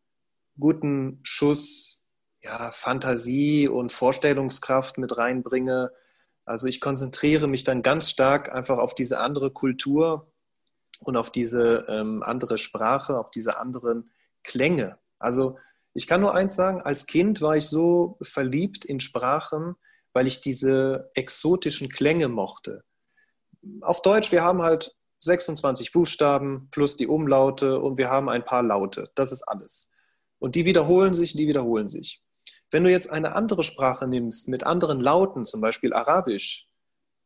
[0.60, 2.04] guten Schuss
[2.44, 5.92] ja, Fantasie und Vorstellungskraft mit reinbringe.
[6.46, 10.32] Also ich konzentriere mich dann ganz stark einfach auf diese andere Kultur
[11.02, 14.10] und auf diese ähm, andere Sprache, auf diese anderen
[14.44, 14.98] Klänge.
[15.18, 15.58] Also
[15.94, 19.76] ich kann nur eins sagen, als Kind war ich so verliebt in Sprachen,
[20.14, 22.84] weil ich diese exotischen Klänge mochte.
[23.82, 28.64] Auf Deutsch, wir haben halt 26 Buchstaben plus die Umlaute und wir haben ein paar
[28.64, 29.12] Laute.
[29.16, 29.89] Das ist alles.
[30.40, 32.24] Und die wiederholen sich, die wiederholen sich.
[32.72, 36.66] Wenn du jetzt eine andere Sprache nimmst mit anderen Lauten, zum Beispiel Arabisch,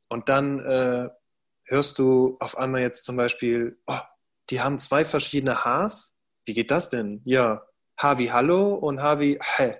[0.09, 1.09] und dann äh,
[1.65, 3.99] hörst du auf einmal jetzt zum Beispiel, oh,
[4.49, 6.15] die haben zwei verschiedene Hs.
[6.45, 7.21] Wie geht das denn?
[7.25, 7.63] Ja,
[7.97, 9.77] H wie Hallo und H wie Hä.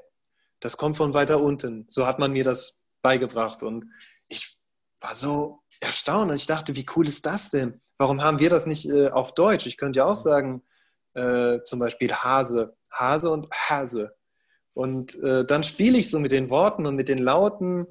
[0.59, 1.85] Das kommt von weiter unten.
[1.89, 3.63] So hat man mir das beigebracht.
[3.63, 3.91] Und
[4.27, 4.57] ich
[4.99, 7.81] war so erstaunt und ich dachte, wie cool ist das denn?
[7.97, 9.65] Warum haben wir das nicht äh, auf Deutsch?
[9.65, 10.63] Ich könnte ja auch sagen,
[11.13, 14.15] äh, zum Beispiel Hase, Hase und Hase.
[14.73, 17.87] Und äh, dann spiele ich so mit den Worten und mit den Lauten.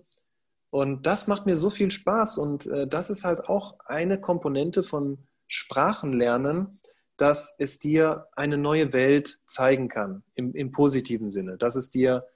[0.70, 2.38] Und das macht mir so viel Spaß.
[2.38, 6.80] Und äh, das ist halt auch eine Komponente von Sprachenlernen,
[7.16, 11.56] dass es dir eine neue Welt zeigen kann, im, im positiven Sinne.
[11.56, 12.26] Dass es dir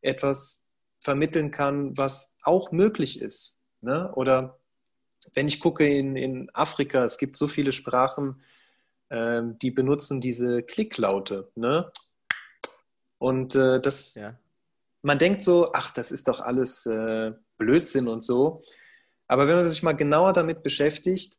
[0.00, 0.64] etwas
[0.98, 3.58] vermitteln kann, was auch möglich ist.
[3.82, 4.12] Ne?
[4.14, 4.58] Oder
[5.34, 8.42] wenn ich gucke in, in Afrika, es gibt so viele Sprachen,
[9.08, 11.50] äh, die benutzen diese Klicklaute.
[11.54, 11.90] Ne?
[13.22, 14.34] Und äh, das, ja.
[15.02, 18.62] man denkt so, ach, das ist doch alles äh, Blödsinn und so.
[19.28, 21.38] Aber wenn man sich mal genauer damit beschäftigt,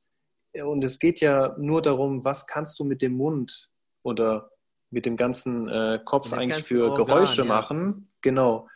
[0.54, 3.70] äh, und es geht ja nur darum, was kannst du mit dem Mund
[4.02, 4.50] oder
[4.92, 7.48] mit dem ganzen äh, Kopf eigentlich für Organ, Geräusche ja.
[7.48, 8.70] machen, genau.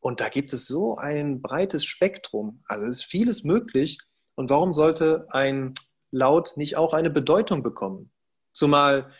[0.00, 2.62] Und da gibt es so ein breites Spektrum.
[2.66, 3.98] Also es ist vieles möglich.
[4.34, 5.72] Und warum sollte ein
[6.10, 8.12] Laut nicht auch eine Bedeutung bekommen?
[8.52, 9.10] Zumal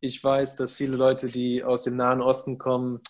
[0.00, 3.00] ich weiß, dass viele Leute, die aus dem Nahen Osten kommen,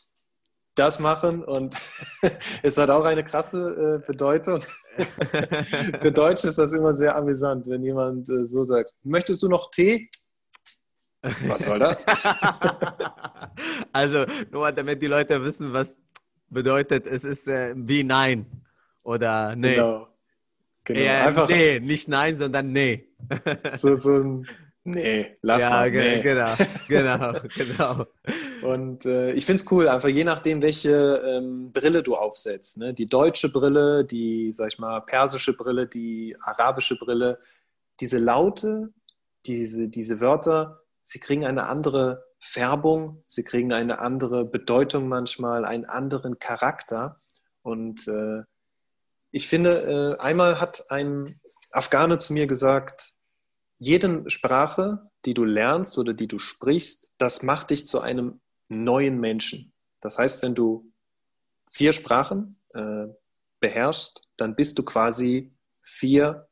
[0.74, 1.76] das machen und
[2.62, 4.62] es hat auch eine krasse äh, Bedeutung.
[6.00, 9.70] Für Deutsche ist das immer sehr amüsant, wenn jemand äh, so sagt, möchtest du noch
[9.70, 10.08] Tee?
[11.22, 12.06] Was soll das?
[13.92, 16.00] also nur damit die Leute wissen, was
[16.48, 18.46] bedeutet, es ist äh, wie Nein
[19.02, 19.74] oder Nee.
[19.74, 20.08] Genau.
[20.84, 21.26] genau.
[21.26, 23.08] Einfach, nee, nicht Nein, sondern Nee.
[23.74, 24.46] so, so ein
[24.92, 25.90] Nee, lass ja, mal.
[25.90, 26.20] Nee.
[26.20, 26.50] Genau,
[26.88, 28.06] genau, genau.
[28.62, 32.78] Und äh, ich finde es cool, einfach je nachdem, welche ähm, Brille du aufsetzt.
[32.78, 32.94] Ne?
[32.94, 37.38] Die deutsche Brille, die, sag ich mal, persische Brille, die arabische Brille,
[38.00, 38.92] diese Laute,
[39.46, 45.84] diese, diese Wörter, sie kriegen eine andere Färbung, sie kriegen eine andere Bedeutung manchmal, einen
[45.84, 47.20] anderen Charakter.
[47.62, 48.42] Und äh,
[49.30, 53.14] ich finde, äh, einmal hat ein Afghane zu mir gesagt,
[53.80, 59.18] jede Sprache die du lernst oder die du sprichst, das macht dich zu einem neuen
[59.20, 59.72] Menschen.
[60.00, 60.90] Das heißt, wenn du
[61.70, 63.06] vier Sprachen äh,
[63.60, 66.48] beherrschst, dann bist du quasi vier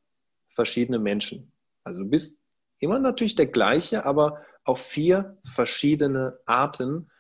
[0.49, 1.53] verschiedene Menschen.
[1.83, 2.43] Also du bist
[2.79, 7.11] immer natürlich der gleiche, aber auf vier verschiedene Arten.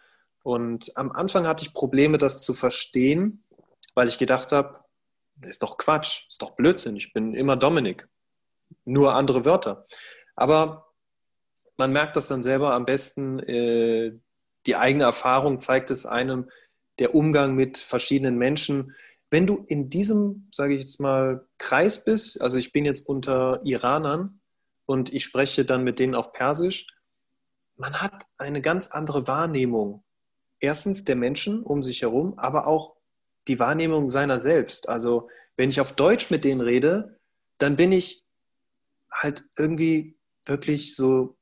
[0.42, 3.44] Und am Anfang hatte ich Probleme, das zu verstehen,
[3.94, 4.84] weil ich gedacht habe,
[5.42, 8.08] ist doch Quatsch, ist doch Blödsinn, ich bin immer Dominik.
[8.88, 9.86] Nur andere Wörter.
[10.34, 10.86] Aber
[11.76, 13.38] man merkt das dann selber am besten.
[13.40, 14.18] Äh,
[14.66, 16.50] die eigene Erfahrung zeigt es einem,
[16.98, 18.94] der Umgang mit verschiedenen Menschen.
[19.30, 23.60] Wenn du in diesem, sage ich jetzt mal, Kreis bist, also ich bin jetzt unter
[23.62, 24.40] Iranern
[24.86, 26.86] und ich spreche dann mit denen auf Persisch,
[27.76, 30.02] man hat eine ganz andere Wahrnehmung.
[30.60, 32.96] Erstens der Menschen um sich herum, aber auch
[33.48, 34.88] die Wahrnehmung seiner selbst.
[34.88, 37.18] Also wenn ich auf Deutsch mit denen rede,
[37.58, 38.24] dann bin ich
[39.10, 41.36] halt irgendwie wirklich so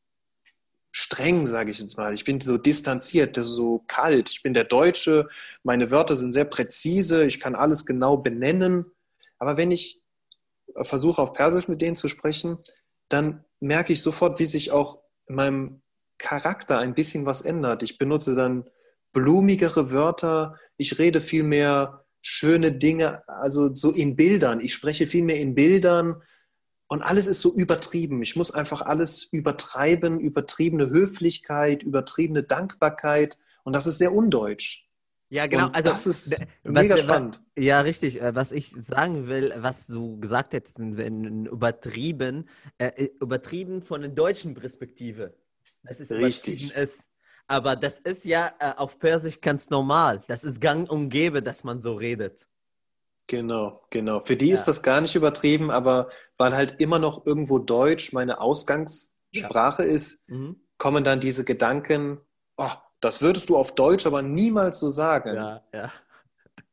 [0.91, 2.15] streng, sage ich jetzt mal.
[2.15, 4.31] Ich bin so distanziert, so kalt.
[4.31, 5.29] Ich bin der Deutsche,
[5.63, 8.87] meine Wörter sind sehr präzise, ich kann alles genau benennen.
[9.39, 10.01] Aber wenn ich
[10.83, 12.59] versuche, auf Persisch mit denen zu sprechen,
[13.09, 15.83] dann merke ich sofort, wie sich auch in meinem
[16.19, 17.83] Charakter ein bisschen was ändert.
[17.83, 18.65] Ich benutze dann
[19.13, 24.61] blumigere Wörter, ich rede viel mehr schöne Dinge, also so in Bildern.
[24.61, 26.23] Ich spreche viel mehr in Bildern
[26.89, 28.23] und alles ist so übertrieben.
[28.23, 34.87] Ich muss einfach alles übertreiben, übertriebene Höflichkeit, übertriebene Dankbarkeit und das ist sehr undeutsch.
[35.29, 35.67] Ja, genau.
[35.67, 37.43] Und also, das ist mega was, spannend.
[37.59, 38.23] Ja, richtig.
[38.23, 44.55] Äh, was ich sagen will, was du gesagt hättest, übertrieben, äh, übertrieben von der deutschen
[44.55, 45.35] Perspektive.
[45.83, 46.73] Das ist richtig.
[46.75, 47.09] Ist.
[47.49, 50.23] Aber das ist ja äh, auf Persisch ganz normal.
[50.29, 52.47] Das ist gang und gäbe, dass man so redet.
[53.29, 54.21] Genau, genau.
[54.21, 54.55] Für die ja.
[54.55, 59.93] ist das gar nicht übertrieben, aber weil halt immer noch irgendwo Deutsch meine Ausgangssprache ja.
[59.93, 60.61] ist, mhm.
[60.79, 62.21] kommen dann diese Gedanken,
[62.57, 65.35] oh, das würdest du auf Deutsch aber niemals so sagen.
[65.35, 65.93] Ja, ja.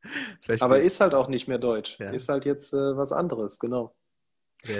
[0.60, 1.98] aber ist halt auch nicht mehr Deutsch.
[2.00, 2.12] Ja.
[2.12, 3.96] Ist halt jetzt äh, was anderes, genau.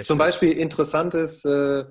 [0.04, 1.84] Zum Beispiel interessant ist, äh,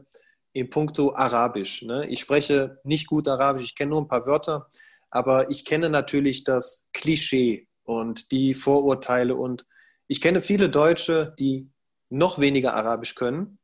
[0.53, 1.81] in puncto Arabisch.
[1.81, 2.07] Ne?
[2.07, 4.69] Ich spreche nicht gut Arabisch, ich kenne nur ein paar Wörter,
[5.09, 9.65] aber ich kenne natürlich das Klischee und die Vorurteile und
[10.07, 11.69] ich kenne viele Deutsche, die
[12.09, 13.59] noch weniger Arabisch können,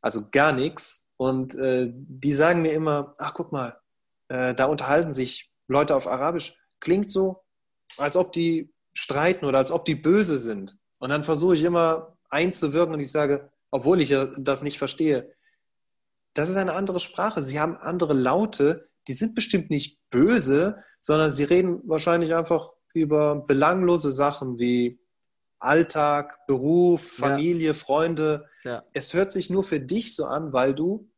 [0.00, 1.06] also gar nichts.
[1.16, 3.78] Und äh, die sagen mir immer, ach guck mal,
[4.28, 6.58] äh, da unterhalten sich Leute auf Arabisch.
[6.80, 7.44] Klingt so,
[7.96, 10.76] als ob die streiten oder als ob die böse sind.
[10.98, 15.32] Und dann versuche ich immer einzuwirken und ich sage, obwohl ich das nicht verstehe,
[16.34, 17.42] das ist eine andere Sprache.
[17.42, 18.88] Sie haben andere Laute.
[19.08, 25.01] Die sind bestimmt nicht böse, sondern sie reden wahrscheinlich einfach über belanglose Sachen wie
[25.64, 27.74] Alltag, Beruf, Familie, ja.
[27.74, 28.48] Freunde.
[28.64, 28.84] Ja.
[28.92, 31.10] Es hört sich nur für dich so an, weil du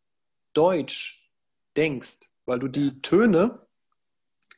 [0.53, 1.31] Deutsch
[1.77, 3.67] denkst, weil du die Töne,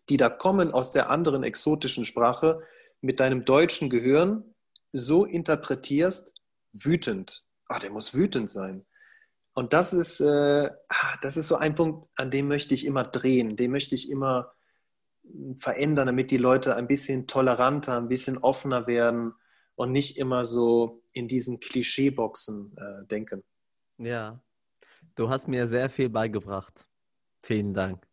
[0.09, 2.63] die da kommen aus der anderen exotischen Sprache,
[3.01, 4.55] mit deinem deutschen Gehirn
[4.93, 6.33] so interpretierst,
[6.73, 7.47] wütend.
[7.69, 8.87] Ach, der muss wütend sein.
[9.55, 13.05] Und das ist, äh, ah, das ist so ein Punkt, an dem möchte ich immer
[13.05, 14.53] drehen, den möchte ich immer
[15.57, 19.35] verändern, damit die Leute ein bisschen toleranter, ein bisschen offener werden
[19.77, 23.45] und nicht immer so in diesen Klischeeboxen äh, denken.
[23.99, 24.41] Ja,
[25.15, 26.87] du hast mir sehr viel beigebracht.
[27.43, 28.05] Vielen Dank.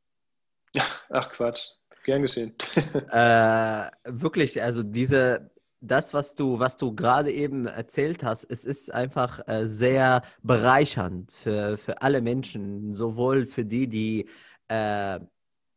[1.10, 1.72] Ach Quatsch,
[2.04, 2.54] gern geschehen.
[3.12, 8.92] äh, wirklich, also diese, das, was du, was du gerade eben erzählt hast, es ist
[8.94, 14.30] einfach äh, sehr bereichernd für, für alle Menschen, sowohl für die, die
[14.68, 15.20] äh,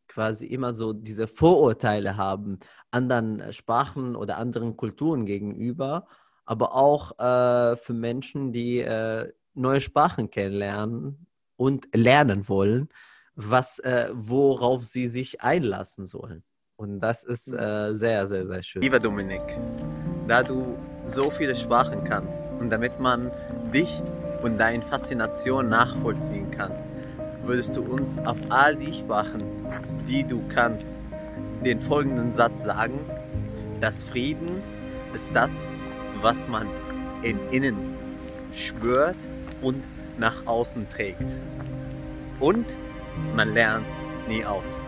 [0.07, 2.59] quasi immer so diese Vorurteile haben
[2.91, 6.07] anderen Sprachen oder anderen Kulturen gegenüber,
[6.45, 12.89] aber auch äh, für Menschen, die äh, neue Sprachen kennenlernen und lernen wollen,
[13.35, 16.43] was, äh, worauf sie sich einlassen sollen.
[16.75, 17.57] Und das ist mhm.
[17.57, 18.81] äh, sehr, sehr, sehr schön.
[18.81, 19.41] Lieber Dominik,
[20.27, 23.31] da du so viele Sprachen kannst und damit man
[23.73, 24.01] dich
[24.43, 26.71] und deine Faszination nachvollziehen kann,
[27.43, 29.41] würdest du uns auf all die Sprachen,
[30.07, 31.01] die du kannst,
[31.64, 32.98] den folgenden Satz sagen.
[33.80, 34.62] Das Frieden
[35.14, 35.72] ist das,
[36.20, 36.68] was man
[37.22, 37.96] in innen
[38.52, 39.16] spürt
[39.60, 39.84] und
[40.18, 41.26] nach außen trägt.
[42.40, 42.76] Und
[43.34, 43.86] man lernt
[44.28, 44.80] nie aus.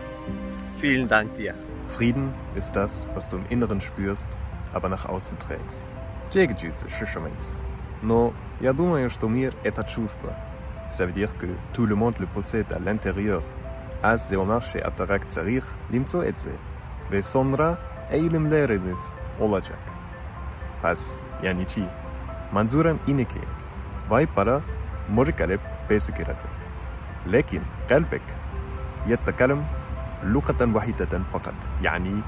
[0.77, 1.53] Vielen Dank dir.
[1.87, 4.29] Frieden ist das, was du im Inneren spürst,
[4.73, 5.85] aber nach außen трэкст.
[6.31, 7.55] Джегджицы шишамейс.
[8.01, 10.35] Но я думаю, что мир – это чувство.
[10.89, 13.41] Ça veut dire que tout le monde le possède à l'intérieur.
[14.03, 16.51] אז זה אומר שאתה רק צריך למצוא את זה.
[17.11, 17.73] וסונרה
[18.09, 19.83] eğilimleriniz olacak.
[20.81, 21.83] Pas yani çi.
[22.51, 23.39] Manzurem ineke.
[24.09, 24.61] Vay para
[25.09, 25.57] morikale
[25.89, 26.49] pesukirate.
[27.27, 28.35] لكن قلبك
[29.07, 29.65] يتكلم
[30.23, 32.21] لغة واحدة فقط يعني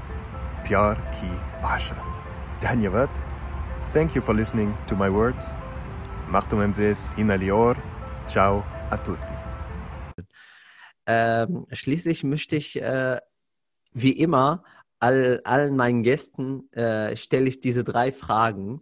[0.68, 1.96] بيار كي باشا
[2.62, 3.10] دهنيوات
[3.94, 5.56] Thank you for listening to my words.
[6.28, 7.76] Machtum Mzes Hinalior.
[8.26, 9.51] Ciao a tutti.
[11.05, 13.19] Ähm, schließlich möchte ich, äh,
[13.93, 14.63] wie immer,
[14.99, 18.81] all, allen meinen Gästen äh, stelle ich diese drei Fragen.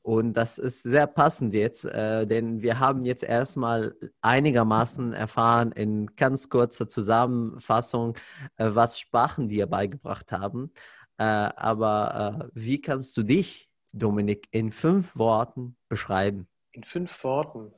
[0.00, 6.06] Und das ist sehr passend jetzt, äh, denn wir haben jetzt erstmal einigermaßen erfahren in
[6.16, 8.16] ganz kurzer Zusammenfassung,
[8.56, 10.72] äh, was Sprachen dir beigebracht haben.
[11.18, 16.48] Äh, aber äh, wie kannst du dich, Dominik, in fünf Worten beschreiben?
[16.72, 17.72] In fünf Worten.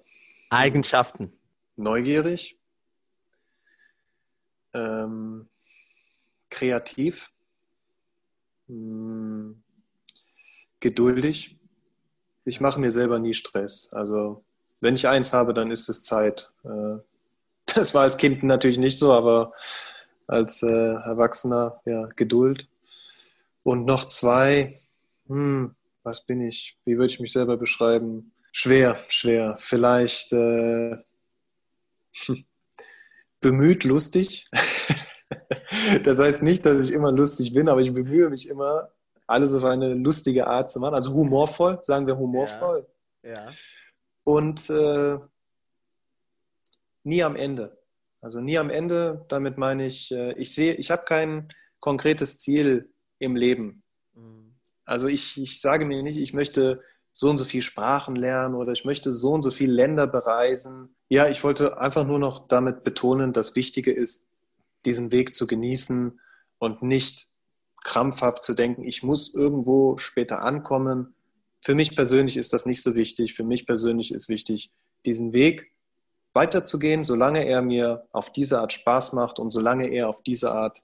[0.50, 1.32] Eigenschaften.
[1.74, 2.59] Neugierig,
[4.74, 5.48] ähm,
[6.50, 7.30] kreativ,
[8.68, 9.62] mh, hm,
[10.80, 11.58] geduldig.
[12.44, 13.90] Ich mache mir selber nie Stress.
[13.92, 14.44] Also
[14.80, 16.50] wenn ich eins habe, dann ist es Zeit.
[16.64, 16.98] Äh,
[17.74, 19.52] das war als Kind natürlich nicht so, aber
[20.26, 22.68] als äh, Erwachsener, ja, Geduld.
[23.62, 24.80] Und noch zwei,
[25.26, 26.78] hm, was bin ich?
[26.84, 28.32] Wie würde ich mich selber beschreiben?
[28.52, 29.56] Schwer, schwer.
[29.58, 30.96] Vielleicht äh,
[33.40, 34.46] bemüht lustig.
[36.04, 38.90] das heißt nicht, dass ich immer lustig bin, aber ich bemühe mich immer,
[39.26, 40.94] alles auf eine lustige Art zu machen.
[40.94, 42.86] Also humorvoll, sagen wir humorvoll.
[43.22, 43.32] Ja.
[43.32, 43.48] ja.
[44.24, 45.18] Und äh,
[47.04, 47.78] nie am Ende.
[48.20, 52.92] Also nie am Ende, damit meine ich, äh, ich sehe, ich habe kein konkretes Ziel
[53.18, 53.82] im Leben.
[54.14, 54.56] Mhm.
[54.84, 56.82] Also ich, ich sage mir nicht, ich möchte
[57.12, 60.96] so und so viel Sprachen lernen oder ich möchte so und so viele Länder bereisen.
[61.12, 64.28] Ja, ich wollte einfach nur noch damit betonen, das Wichtige ist,
[64.84, 66.20] diesen Weg zu genießen
[66.58, 67.28] und nicht
[67.82, 71.14] krampfhaft zu denken, ich muss irgendwo später ankommen.
[71.64, 73.34] Für mich persönlich ist das nicht so wichtig.
[73.34, 74.70] Für mich persönlich ist wichtig,
[75.04, 75.72] diesen Weg
[76.32, 80.80] weiterzugehen, solange er mir auf diese Art Spaß macht und solange er auf diese Art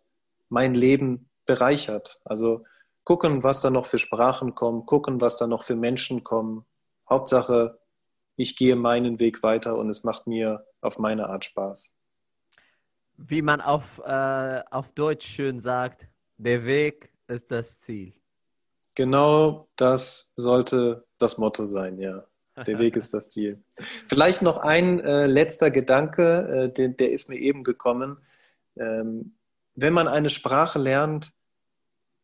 [0.49, 2.20] mein Leben bereichert.
[2.24, 2.64] Also
[3.05, 6.64] gucken, was da noch für Sprachen kommen, gucken, was da noch für Menschen kommen.
[7.09, 7.79] Hauptsache,
[8.37, 11.97] ich gehe meinen Weg weiter und es macht mir auf meine Art Spaß.
[13.16, 16.07] Wie man auf, äh, auf Deutsch schön sagt,
[16.37, 18.12] der Weg ist das Ziel.
[18.95, 22.24] Genau das sollte das Motto sein, ja.
[22.66, 23.62] Der Weg ist das Ziel.
[24.09, 28.18] Vielleicht noch ein äh, letzter Gedanke, äh, der, der, ist mir eben gekommen.
[28.76, 29.37] Ähm,
[29.74, 31.32] wenn man eine Sprache lernt,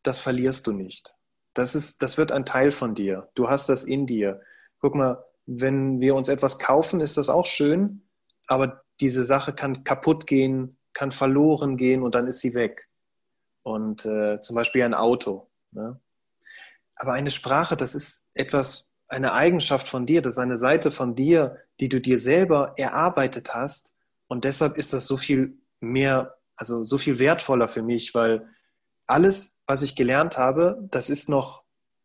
[0.01, 1.15] das verlierst du nicht.
[1.53, 3.29] Das, ist, das wird ein Teil von dir.
[3.35, 4.41] Du hast das in dir.
[4.79, 8.07] Guck mal, wenn wir uns etwas kaufen, ist das auch schön,
[8.47, 12.89] aber diese Sache kann kaputt gehen, kann verloren gehen und dann ist sie weg.
[13.63, 15.49] Und äh, zum Beispiel ein Auto.
[15.71, 15.99] Ne?
[16.95, 21.15] Aber eine Sprache, das ist etwas, eine Eigenschaft von dir, das ist eine Seite von
[21.15, 23.93] dir, die du dir selber erarbeitet hast.
[24.27, 28.47] Und deshalb ist das so viel mehr, also so viel wertvoller für mich, weil
[29.05, 31.62] alles, was ich gelernt habe, das ist noch,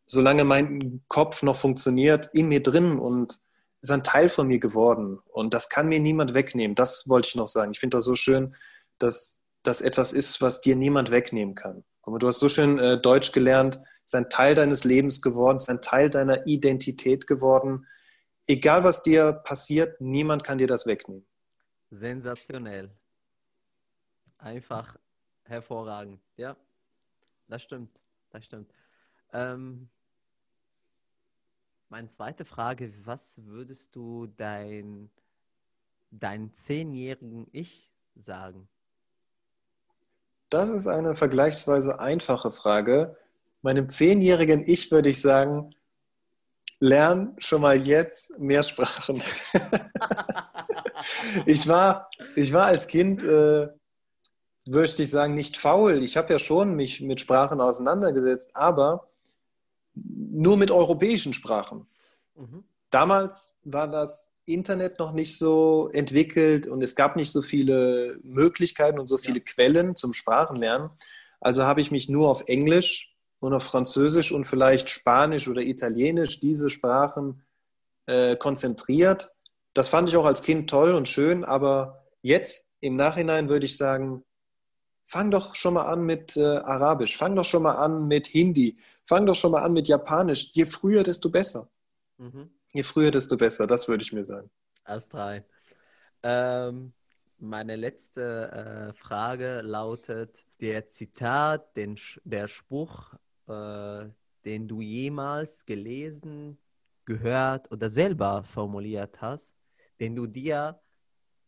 [0.09, 3.39] solange mein Kopf noch funktioniert, in mir drin und
[3.81, 5.19] ist ein Teil von mir geworden.
[5.31, 6.75] Und das kann mir niemand wegnehmen.
[6.75, 7.71] Das wollte ich noch sagen.
[7.71, 8.55] Ich finde das so schön,
[8.97, 11.83] dass das etwas ist, was dir niemand wegnehmen kann.
[12.01, 15.69] Aber du hast so schön äh, Deutsch gelernt, ist ein Teil deines Lebens geworden, ist
[15.69, 17.85] ein Teil deiner Identität geworden.
[18.47, 21.25] Egal, was dir passiert, niemand kann dir das wegnehmen.
[21.91, 22.89] Sensationell.
[24.39, 24.97] Einfach
[25.43, 26.55] hervorragend, ja
[27.49, 28.01] das stimmt.
[28.29, 28.71] Das stimmt.
[29.33, 29.89] Ähm,
[31.89, 35.09] meine zweite Frage, was würdest du dein,
[36.11, 38.67] dein zehnjährigen Ich sagen?
[40.49, 43.17] Das ist eine vergleichsweise einfache Frage.
[43.61, 45.75] Meinem zehnjährigen Ich würde ich sagen,
[46.79, 49.21] lern schon mal jetzt mehr Sprachen.
[51.45, 53.67] ich, war, ich war als Kind äh,
[54.65, 56.03] würde ich sagen, nicht faul.
[56.03, 59.08] Ich habe ja schon mich mit Sprachen auseinandergesetzt, aber
[60.05, 61.87] nur mit europäischen Sprachen.
[62.35, 62.63] Mhm.
[62.89, 68.99] Damals war das Internet noch nicht so entwickelt und es gab nicht so viele Möglichkeiten
[68.99, 69.43] und so viele ja.
[69.45, 70.89] Quellen zum Sprachenlernen.
[71.39, 76.39] Also habe ich mich nur auf Englisch und auf Französisch und vielleicht Spanisch oder Italienisch,
[76.39, 77.43] diese Sprachen
[78.07, 79.31] äh, konzentriert.
[79.73, 83.77] Das fand ich auch als Kind toll und schön, aber jetzt im Nachhinein würde ich
[83.77, 84.23] sagen,
[85.05, 88.77] fang doch schon mal an mit äh, Arabisch, fang doch schon mal an mit Hindi,
[89.09, 90.51] fang doch schon mal an mit Japanisch.
[90.53, 91.67] Je früher, desto besser.
[92.17, 92.51] Mhm.
[92.73, 94.49] Je früher, desto besser, das würde ich mir sagen.
[94.85, 95.43] Erst drei.
[96.21, 96.93] Ähm,
[97.39, 103.15] meine letzte äh, Frage lautet: Der Zitat, den, der Spruch,
[103.47, 104.05] äh,
[104.45, 106.59] den du jemals gelesen,
[107.05, 109.51] gehört oder selber formuliert hast,
[109.99, 110.79] den du dir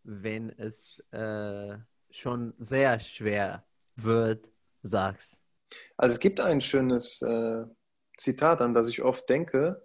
[0.03, 1.77] wenn es äh,
[2.09, 3.63] schon sehr schwer
[3.95, 4.49] wird,
[4.81, 5.40] sagst?
[5.97, 7.63] Also es gibt ein schönes äh,
[8.17, 9.83] Zitat, an das ich oft denke,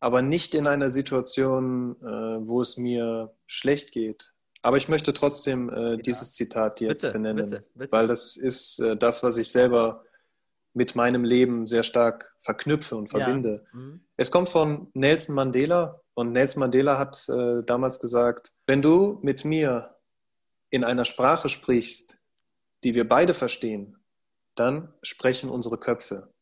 [0.00, 4.34] aber nicht in einer Situation, äh, wo es mir schlecht geht.
[4.62, 5.96] Aber ich möchte trotzdem äh, ja.
[5.96, 7.92] dieses Zitat jetzt bitte, benennen, bitte, bitte.
[7.92, 10.04] weil das ist äh, das, was ich selber
[10.72, 13.64] mit meinem Leben sehr stark verknüpfe und verbinde.
[13.72, 13.78] Ja.
[13.78, 14.00] Mhm.
[14.16, 19.44] Es kommt von Nelson Mandela und Nelson Mandela hat äh, damals gesagt, wenn du mit
[19.44, 19.96] mir
[20.70, 22.18] in einer Sprache sprichst,
[22.82, 23.96] die wir beide verstehen,
[24.54, 26.32] dann sprechen unsere Köpfe.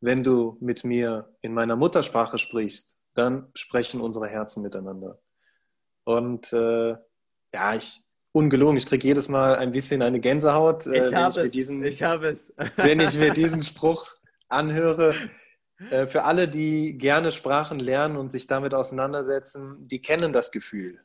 [0.00, 5.18] Wenn du mit mir in meiner Muttersprache sprichst, dann sprechen unsere Herzen miteinander.
[6.04, 6.96] Und äh,
[7.52, 11.50] ja, ich ungelogen, ich kriege jedes Mal ein bisschen eine Gänsehaut, äh, wenn, ich mir
[11.50, 12.00] diesen, ich
[12.76, 14.14] wenn ich mir diesen Spruch
[14.48, 15.14] anhöre.
[15.90, 21.00] Äh, für alle, die gerne Sprachen lernen und sich damit auseinandersetzen, die kennen das Gefühl.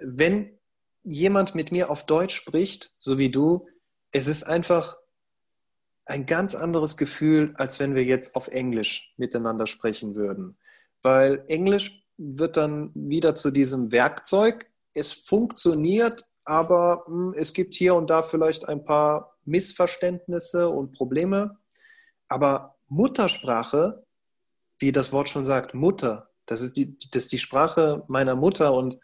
[0.00, 0.58] Wenn
[1.02, 3.68] jemand mit mir auf Deutsch spricht, so wie du,
[4.12, 4.96] es ist einfach
[6.06, 10.56] ein ganz anderes Gefühl, als wenn wir jetzt auf Englisch miteinander sprechen würden.
[11.02, 17.94] Weil Englisch wird dann wieder zu diesem Werkzeug, es funktioniert, aber hm, es gibt hier
[17.94, 21.58] und da vielleicht ein paar Missverständnisse und Probleme.
[22.28, 24.04] Aber Muttersprache,
[24.78, 28.72] wie das Wort schon sagt, Mutter, das ist die, das ist die Sprache meiner Mutter
[28.72, 28.98] und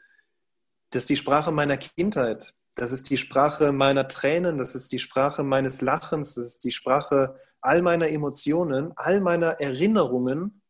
[0.91, 2.55] das ist die Sprache meiner Kindheit.
[2.75, 6.71] Das ist die Sprache meiner Tränen, das ist die Sprache meines Lachens, das ist die
[6.71, 10.63] Sprache all meiner Emotionen, all meiner Erinnerungen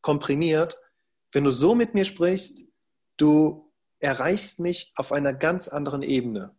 [0.00, 0.78] komprimiert.
[1.32, 2.64] Wenn du so mit mir sprichst,
[3.16, 6.54] du erreichst mich auf einer ganz anderen Ebene.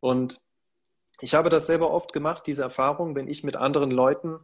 [0.00, 0.40] Und
[1.20, 4.40] ich habe das selber oft gemacht, diese Erfahrung, wenn ich mit anderen Leuten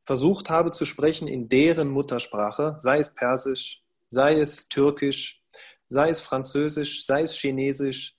[0.00, 5.42] versucht habe zu sprechen in deren Muttersprache, sei es Persisch, sei es Türkisch,
[5.86, 8.16] sei es Französisch, sei es Chinesisch.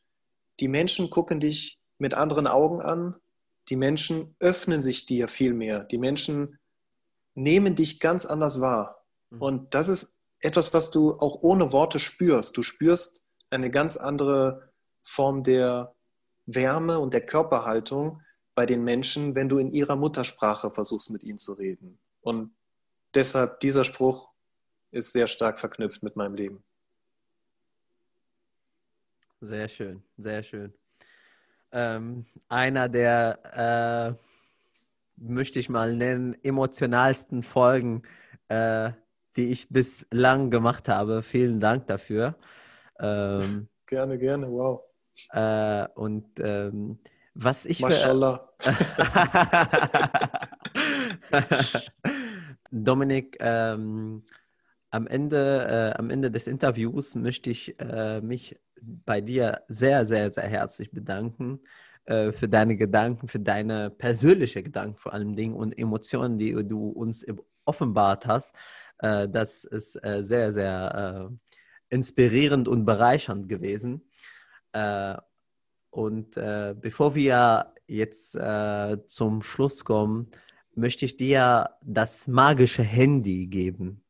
[0.59, 3.15] Die Menschen gucken dich mit anderen Augen an,
[3.69, 6.59] die Menschen öffnen sich dir viel mehr, die Menschen
[7.35, 9.03] nehmen dich ganz anders wahr.
[9.29, 9.41] Mhm.
[9.41, 12.57] Und das ist etwas, was du auch ohne Worte spürst.
[12.57, 14.69] Du spürst eine ganz andere
[15.01, 15.95] Form der
[16.45, 18.21] Wärme und der Körperhaltung
[18.55, 21.99] bei den Menschen, wenn du in ihrer Muttersprache versuchst, mit ihnen zu reden.
[22.21, 22.53] Und
[23.13, 24.29] deshalb dieser Spruch
[24.91, 26.63] ist sehr stark verknüpft mit meinem Leben.
[29.43, 30.73] Sehr schön, sehr schön.
[31.73, 34.23] Ähm, einer der, äh,
[35.17, 38.03] möchte ich mal nennen, emotionalsten Folgen,
[38.47, 38.91] äh,
[39.35, 41.21] die ich bislang gemacht habe.
[41.21, 42.37] Vielen Dank dafür.
[42.99, 44.81] Ähm, gerne, gerne, wow.
[45.31, 46.99] Äh, und ähm,
[47.33, 47.81] was ich.
[47.81, 48.49] Mashallah.
[52.71, 54.23] Dominik, ähm,
[54.89, 58.57] am, Ende, äh, am Ende des Interviews möchte ich äh, mich
[59.05, 61.59] bei dir sehr, sehr, sehr herzlich bedanken
[62.05, 66.89] äh, für deine Gedanken, für deine persönlichen Gedanken vor allem Dingen und Emotionen, die du
[66.89, 67.25] uns
[67.65, 68.55] offenbart hast.
[68.97, 71.31] Äh, das ist äh, sehr, sehr
[71.89, 74.01] inspirierend und bereichernd gewesen.
[75.91, 80.31] Und bevor wir jetzt zum Schluss kommen,
[80.73, 84.03] möchte ich dir das magische Handy geben.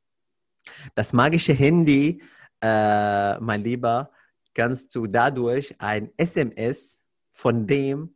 [0.95, 2.23] Das magische Handy,
[2.61, 4.12] mein Lieber,
[4.53, 8.15] kannst du dadurch ein SMS von dem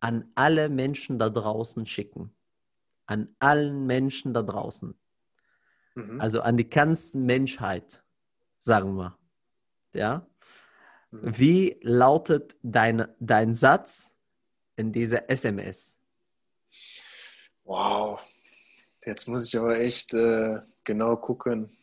[0.00, 2.34] an alle Menschen da draußen schicken.
[3.06, 4.94] An allen Menschen da draußen.
[5.94, 6.20] Mhm.
[6.20, 8.02] Also an die ganze Menschheit
[8.58, 9.18] sagen wir.
[9.94, 10.26] Ja?
[11.10, 11.38] Mhm.
[11.38, 14.14] Wie lautet dein, dein Satz
[14.76, 15.98] in dieser SMS?
[17.64, 18.20] Wow,
[19.04, 21.77] jetzt muss ich aber echt äh, genau gucken.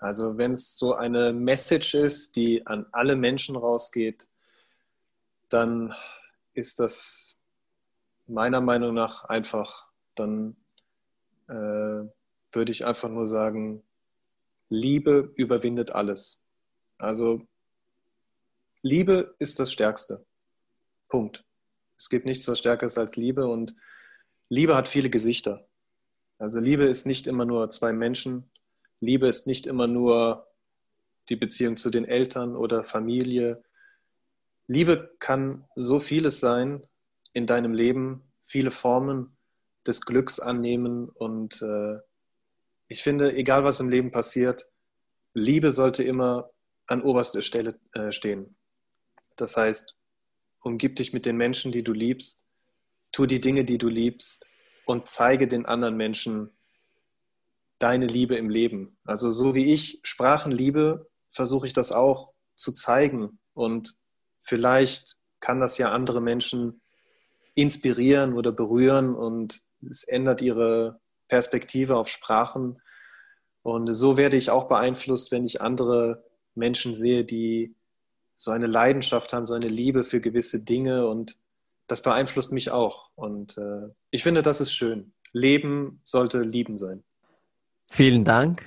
[0.00, 4.28] Also wenn es so eine Message ist, die an alle Menschen rausgeht,
[5.50, 5.94] dann
[6.54, 7.36] ist das
[8.26, 9.88] meiner Meinung nach einfach.
[10.14, 10.56] Dann
[11.48, 13.82] äh, würde ich einfach nur sagen,
[14.70, 16.42] Liebe überwindet alles.
[16.96, 17.46] Also
[18.82, 20.24] Liebe ist das Stärkste.
[21.08, 21.44] Punkt.
[21.98, 23.74] Es gibt nichts, was stärker ist als Liebe und
[24.48, 25.68] Liebe hat viele Gesichter.
[26.38, 28.50] Also Liebe ist nicht immer nur zwei Menschen.
[29.00, 30.46] Liebe ist nicht immer nur
[31.28, 33.62] die Beziehung zu den Eltern oder Familie.
[34.66, 36.82] Liebe kann so vieles sein
[37.32, 39.36] in deinem Leben, viele Formen
[39.86, 41.98] des Glücks annehmen und äh,
[42.88, 44.68] ich finde, egal was im Leben passiert,
[45.32, 46.50] Liebe sollte immer
[46.86, 48.56] an oberster Stelle äh, stehen.
[49.36, 49.96] Das heißt,
[50.60, 52.44] umgib dich mit den Menschen, die du liebst,
[53.12, 54.50] tu die Dinge, die du liebst
[54.86, 56.50] und zeige den anderen Menschen
[57.80, 58.96] deine Liebe im Leben.
[59.04, 63.96] Also so wie ich Sprachen liebe, versuche ich das auch zu zeigen und
[64.40, 66.82] vielleicht kann das ja andere Menschen
[67.54, 72.80] inspirieren oder berühren und es ändert ihre Perspektive auf Sprachen.
[73.62, 76.24] Und so werde ich auch beeinflusst, wenn ich andere
[76.54, 77.74] Menschen sehe, die
[78.34, 81.36] so eine Leidenschaft haben, so eine Liebe für gewisse Dinge und
[81.86, 83.10] das beeinflusst mich auch.
[83.14, 85.12] Und äh, ich finde, das ist schön.
[85.32, 87.04] Leben sollte lieben sein.
[87.92, 88.64] Vielen Dank.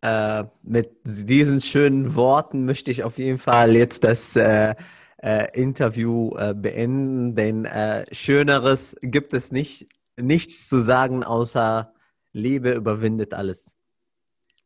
[0.00, 4.74] Äh, mit diesen schönen Worten möchte ich auf jeden Fall jetzt das äh,
[5.22, 11.94] äh, Interview äh, beenden, denn äh, Schöneres gibt es nicht, nichts zu sagen, außer
[12.32, 13.76] Liebe überwindet alles.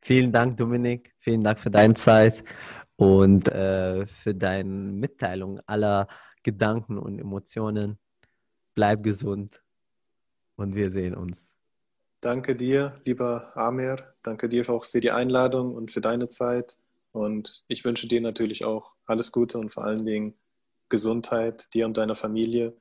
[0.01, 1.15] Vielen Dank, Dominik.
[1.19, 2.45] Vielen Dank für deine Zeit
[2.97, 6.09] und äh, für deine Mitteilung aller
[6.43, 7.99] Gedanken und Emotionen.
[8.75, 9.63] Bleib gesund
[10.57, 11.52] und wir sehen uns.
[12.22, 14.14] Danke dir, lieber Amir.
[14.24, 16.76] Danke dir auch für die Einladung und für deine Zeit.
[17.12, 20.34] Und ich wünsche dir natürlich auch alles Gute und vor allen Dingen
[20.90, 22.76] Gesundheit dir und deiner Familie.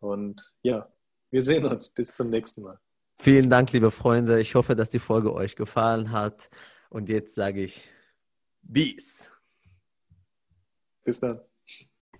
[0.00, 0.88] Und ja,
[1.30, 1.88] wir sehen uns.
[1.88, 2.78] Bis zum nächsten Mal.
[3.18, 4.40] Vielen Dank, liebe Freunde.
[4.40, 6.48] Ich hoffe, dass die Folge euch gefallen hat.
[6.88, 7.90] Und jetzt sage ich
[8.62, 9.30] Bis.
[11.04, 11.40] Bis dann.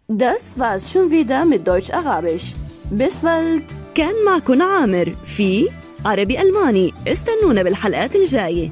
[0.08, 2.54] Das war's schon wieder mit Deutsch-Arabisch.
[2.90, 3.64] Bis bald.
[3.94, 5.68] كان معكم عامر في
[6.05, 6.93] عربي ألماني.
[7.07, 8.71] استنونا بالحلقات الجاية.